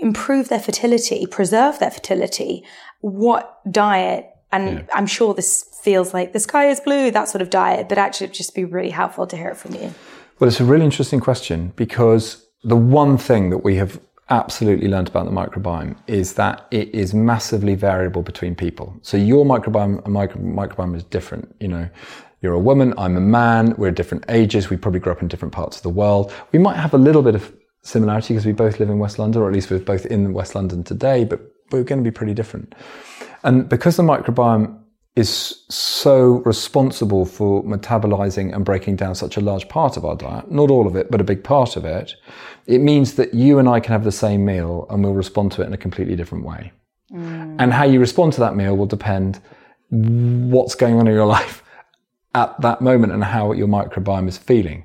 [0.00, 2.64] improve their fertility, preserve their fertility,
[3.00, 4.86] what diet, and yeah.
[4.94, 8.26] I'm sure this feels like the sky is blue, that sort of diet, but actually
[8.26, 9.94] it'd just be really helpful to hear it from you.
[10.38, 15.08] Well, it's a really interesting question because the one thing that we have absolutely learned
[15.08, 18.96] about the microbiome is that it is massively variable between people.
[19.02, 21.54] So your microbiome, micro, microbiome is different.
[21.60, 21.88] You know,
[22.40, 25.52] you're a woman, I'm a man, we're different ages, we probably grew up in different
[25.52, 26.32] parts of the world.
[26.52, 27.52] We might have a little bit of
[27.82, 30.54] similarity because we both live in West London, or at least we're both in West
[30.54, 32.74] London today, but we're going to be pretty different.
[33.42, 34.78] And because the microbiome
[35.16, 40.50] is so responsible for metabolizing and breaking down such a large part of our diet,
[40.50, 42.14] not all of it, but a big part of it,
[42.66, 45.62] it means that you and I can have the same meal and we'll respond to
[45.62, 46.72] it in a completely different way.
[47.12, 47.56] Mm.
[47.58, 49.40] And how you respond to that meal will depend
[49.90, 51.62] what's going on in your life
[52.34, 54.84] at that moment and how your microbiome is feeling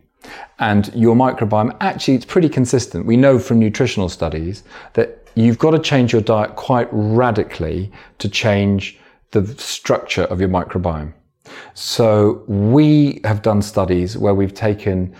[0.59, 3.05] and your microbiome, actually, it's pretty consistent.
[3.05, 4.63] We know from nutritional studies
[4.93, 8.97] that you've got to change your diet quite radically to change
[9.31, 11.13] the structure of your microbiome.
[11.73, 15.13] So we have done studies where we've taken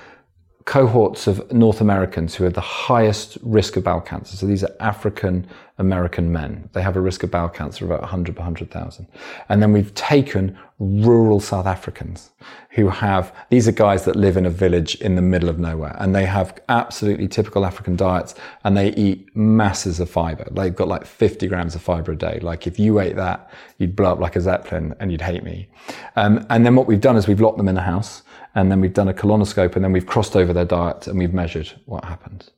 [0.66, 4.36] cohorts of North Americans who had the highest risk of bowel cancer.
[4.36, 5.47] So these are African
[5.78, 6.70] American men.
[6.72, 9.07] They have a risk of bowel cancer of about 100 per 100,000.
[9.49, 12.32] And then we've taken rural South Africans
[12.70, 15.95] who have, these are guys that live in a village in the middle of nowhere
[15.99, 20.47] and they have absolutely typical African diets and they eat masses of fiber.
[20.49, 22.39] They've got like 50 grams of fiber a day.
[22.41, 25.68] Like if you ate that, you'd blow up like a Zeppelin and you'd hate me.
[26.16, 28.24] Um, and then what we've done is we've locked them in a house
[28.56, 31.34] and then we've done a colonoscope and then we've crossed over their diet and we've
[31.34, 32.49] measured what happens.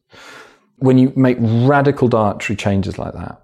[0.77, 3.41] When you make radical dietary changes like that,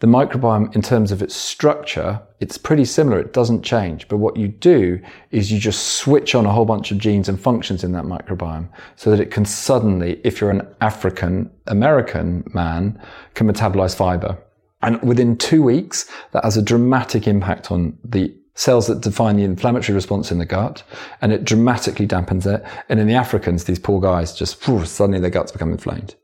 [0.00, 3.18] the microbiome, in terms of its structure, it's pretty similar.
[3.18, 4.08] It doesn't change.
[4.08, 5.00] But what you do
[5.30, 8.68] is you just switch on a whole bunch of genes and functions in that microbiome
[8.96, 13.00] so that it can suddenly, if you're an African American man,
[13.32, 14.36] can metabolize fiber.
[14.82, 19.44] And within two weeks, that has a dramatic impact on the cells that define the
[19.44, 20.82] inflammatory response in the gut,
[21.20, 22.64] and it dramatically dampens it.
[22.88, 26.16] And in the Africans, these poor guys just suddenly their guts become inflamed.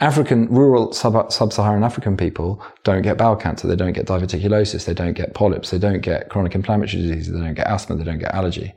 [0.00, 4.94] African, rural sub, sub-Saharan African people don't get bowel cancer, they don't get diverticulosis, they
[4.94, 8.18] don't get polyps, they don't get chronic inflammatory diseases, they don't get asthma, they don't
[8.18, 8.74] get allergy.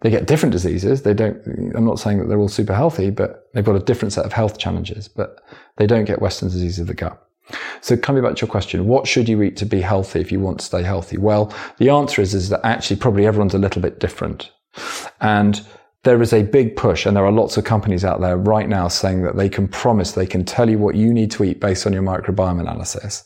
[0.00, 1.02] They get different diseases.
[1.02, 4.12] They don't, I'm not saying that they're all super healthy, but they've got a different
[4.12, 5.42] set of health challenges, but
[5.76, 7.27] they don't get Western disease of the gut.
[7.80, 10.40] So coming back to your question, what should you eat to be healthy if you
[10.40, 11.16] want to stay healthy?
[11.16, 14.50] Well, the answer is, is that actually probably everyone's a little bit different.
[15.20, 15.66] And
[16.04, 18.88] there is a big push, and there are lots of companies out there right now
[18.88, 21.86] saying that they can promise, they can tell you what you need to eat based
[21.86, 23.24] on your microbiome analysis.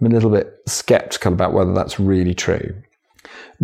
[0.00, 2.74] I'm a little bit skeptical about whether that's really true.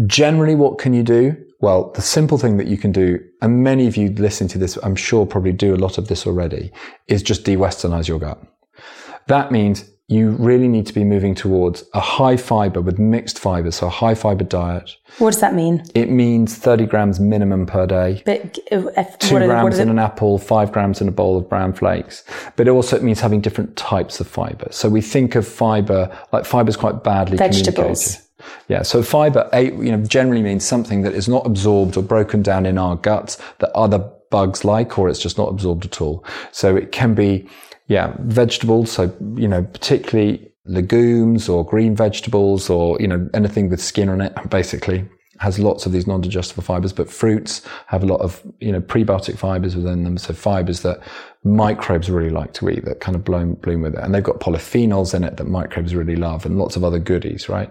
[0.06, 1.36] Generally, what can you do?
[1.60, 4.76] Well, the simple thing that you can do, and many of you listening to this,
[4.82, 6.72] I'm sure probably do a lot of this already,
[7.06, 8.42] is just de-westernize your gut.
[9.26, 13.76] That means you really need to be moving towards a high fiber with mixed fibers,
[13.76, 14.96] so a high fiber diet.
[15.18, 15.82] What does that mean?
[15.94, 18.22] It means 30 grams minimum per day.
[18.26, 21.72] But uh, if, Two grams in an apple, five grams in a bowl of brown
[21.72, 22.22] flakes.
[22.56, 24.68] But it also means having different types of fiber.
[24.70, 27.74] So we think of fiber, like fiber is quite badly Vegetables.
[27.74, 28.20] communicated.
[28.68, 32.66] Yeah, so fiber, you know, generally means something that is not absorbed or broken down
[32.66, 33.98] in our guts that other
[34.30, 36.22] bugs like, or it's just not absorbed at all.
[36.52, 37.48] So it can be
[37.86, 38.90] yeah, vegetables.
[38.90, 44.20] So, you know, particularly legumes or green vegetables or, you know, anything with skin on
[44.20, 45.08] it, basically
[45.40, 49.36] has lots of these non-digestible fibers, but fruits have a lot of, you know, prebiotic
[49.36, 50.16] fibers within them.
[50.16, 51.00] So fibers that
[51.42, 54.00] microbes really like to eat that kind of bloom, bloom with it.
[54.00, 57.48] And they've got polyphenols in it that microbes really love and lots of other goodies,
[57.48, 57.70] right?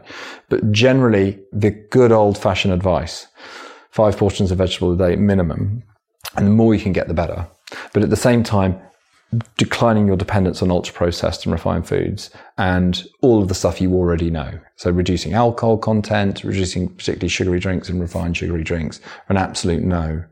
[0.50, 3.28] But generally the good old fashioned advice,
[3.92, 5.84] five portions of vegetable a day minimum.
[6.36, 7.48] And the more you can get, the better.
[7.94, 8.80] But at the same time,
[9.58, 13.94] declining your dependence on ultra processed and refined foods and all of the stuff you
[13.94, 14.60] already know.
[14.76, 20.24] So reducing alcohol content, reducing particularly sugary drinks and refined sugary drinks an absolute no.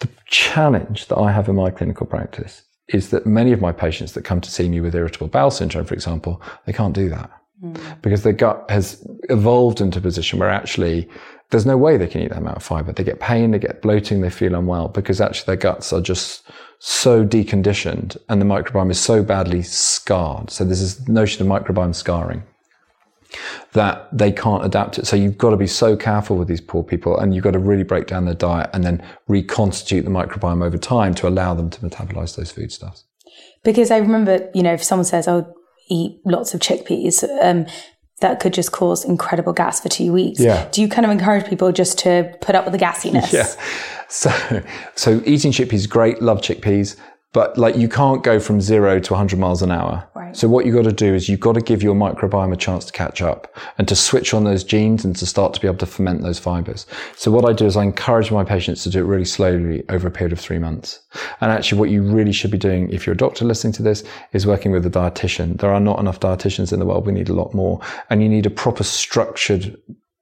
[0.00, 4.12] The challenge that I have in my clinical practice is that many of my patients
[4.12, 7.30] that come to see me with irritable bowel syndrome, for example, they can't do that
[7.62, 8.02] mm.
[8.02, 11.08] because their gut has evolved into a position where actually
[11.50, 12.92] there's no way they can eat that amount of fiber.
[12.92, 16.48] They get pain, they get bloating, they feel unwell because actually their guts are just
[16.78, 20.50] so deconditioned and the microbiome is so badly scarred.
[20.50, 22.42] So there's this notion of microbiome scarring
[23.72, 25.06] that they can't adapt it.
[25.06, 27.58] So you've got to be so careful with these poor people and you've got to
[27.58, 31.70] really break down their diet and then reconstitute the microbiome over time to allow them
[31.70, 33.04] to metabolize those foodstuffs.
[33.62, 35.52] Because I remember, you know, if someone says, oh,
[35.88, 37.66] eat lots of chickpeas, um,
[38.20, 40.40] that could just cause incredible gas for two weeks.
[40.40, 40.68] Yeah.
[40.70, 43.32] Do you kind of encourage people just to put up with the gassiness?
[43.32, 43.46] Yeah.
[44.08, 44.30] So,
[44.94, 46.22] so eating chickpeas is great.
[46.22, 46.96] Love chickpeas.
[47.34, 50.08] But like you can't go from zero to 100 miles an hour.
[50.14, 50.36] Right.
[50.36, 52.84] So what you've got to do is you've got to give your microbiome a chance
[52.86, 55.78] to catch up and to switch on those genes and to start to be able
[55.78, 56.86] to ferment those fibers.
[57.16, 60.06] So what I do is I encourage my patients to do it really slowly over
[60.06, 61.00] a period of three months.
[61.40, 64.04] And actually what you really should be doing if you're a doctor listening to this
[64.32, 65.58] is working with a dietitian.
[65.58, 67.04] There are not enough dietitians in the world.
[67.04, 67.80] We need a lot more.
[68.10, 69.76] And you need a proper structured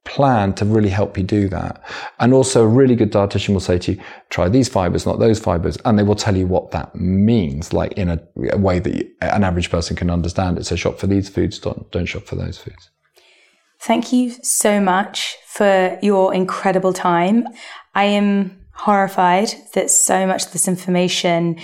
[0.05, 1.81] plan to really help you do that.
[2.19, 5.39] And also a really good dietitian will say to you, try these fibers, not those
[5.39, 5.77] fibers.
[5.85, 8.19] And they will tell you what that means, like in a,
[8.51, 10.65] a way that you, an average person can understand it.
[10.65, 12.89] So shop for these foods, don't, don't shop for those foods.
[13.79, 17.47] Thank you so much for your incredible time.
[17.95, 21.59] I am horrified that so much of this information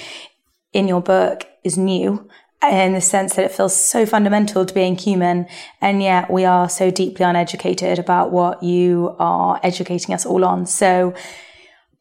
[0.73, 2.29] in your book is new
[2.61, 5.47] in the sense that it feels so fundamental to being human.
[5.81, 10.65] And yet we are so deeply uneducated about what you are educating us all on.
[10.65, 11.13] So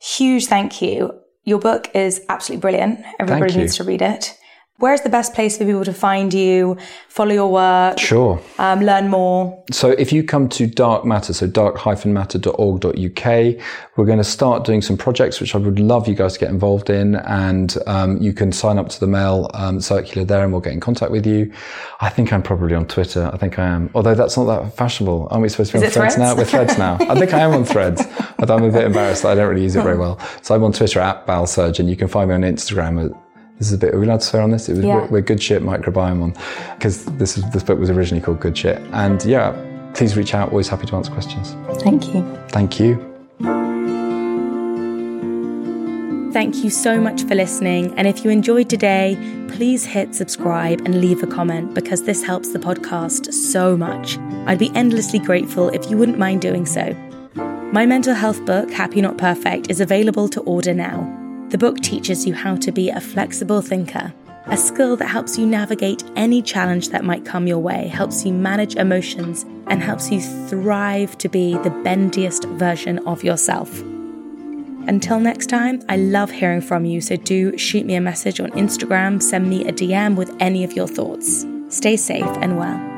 [0.00, 1.12] huge thank you.
[1.44, 3.04] Your book is absolutely brilliant.
[3.18, 4.36] Everybody needs to read it.
[4.80, 6.76] Where's the best place for people to find you,
[7.08, 8.40] follow your work, Sure.
[8.60, 9.60] um, learn more?
[9.72, 13.24] So if you come to Dark Matter, so dark-matter.org.uk,
[13.96, 16.50] we're going to start doing some projects which I would love you guys to get
[16.50, 20.52] involved in, and um, you can sign up to the mail um, circular there, and
[20.52, 21.52] we'll get in contact with you.
[22.00, 23.28] I think I'm probably on Twitter.
[23.32, 25.26] I think I am, although that's not that fashionable.
[25.32, 26.36] Aren't we supposed to be Is on it Threads now?
[26.36, 26.98] We're Threads now.
[27.00, 28.02] I think I am on Threads,
[28.38, 30.20] but I'm a bit embarrassed I don't really use it very well.
[30.42, 31.88] So I'm on Twitter at Balsurgeon.
[31.88, 33.16] You can find me on Instagram at
[33.58, 33.94] this is a bit.
[33.94, 34.68] Are we allowed to swear on this?
[34.68, 34.96] It was Yeah.
[34.96, 36.34] we're, we're good shit microbiome on
[36.76, 38.78] because this is this book was originally called Good Shit.
[38.92, 39.52] And yeah,
[39.94, 40.50] please reach out.
[40.50, 41.54] Always happy to answer questions.
[41.82, 42.22] Thank you.
[42.50, 43.04] Thank you.
[46.32, 47.92] Thank you so much for listening.
[47.98, 49.16] And if you enjoyed today,
[49.48, 54.18] please hit subscribe and leave a comment because this helps the podcast so much.
[54.46, 56.94] I'd be endlessly grateful if you wouldn't mind doing so.
[57.72, 61.27] My mental health book, Happy Not Perfect, is available to order now.
[61.50, 64.12] The book teaches you how to be a flexible thinker,
[64.46, 68.34] a skill that helps you navigate any challenge that might come your way, helps you
[68.34, 73.80] manage emotions, and helps you thrive to be the bendiest version of yourself.
[74.88, 78.50] Until next time, I love hearing from you, so do shoot me a message on
[78.50, 81.46] Instagram, send me a DM with any of your thoughts.
[81.68, 82.97] Stay safe and well.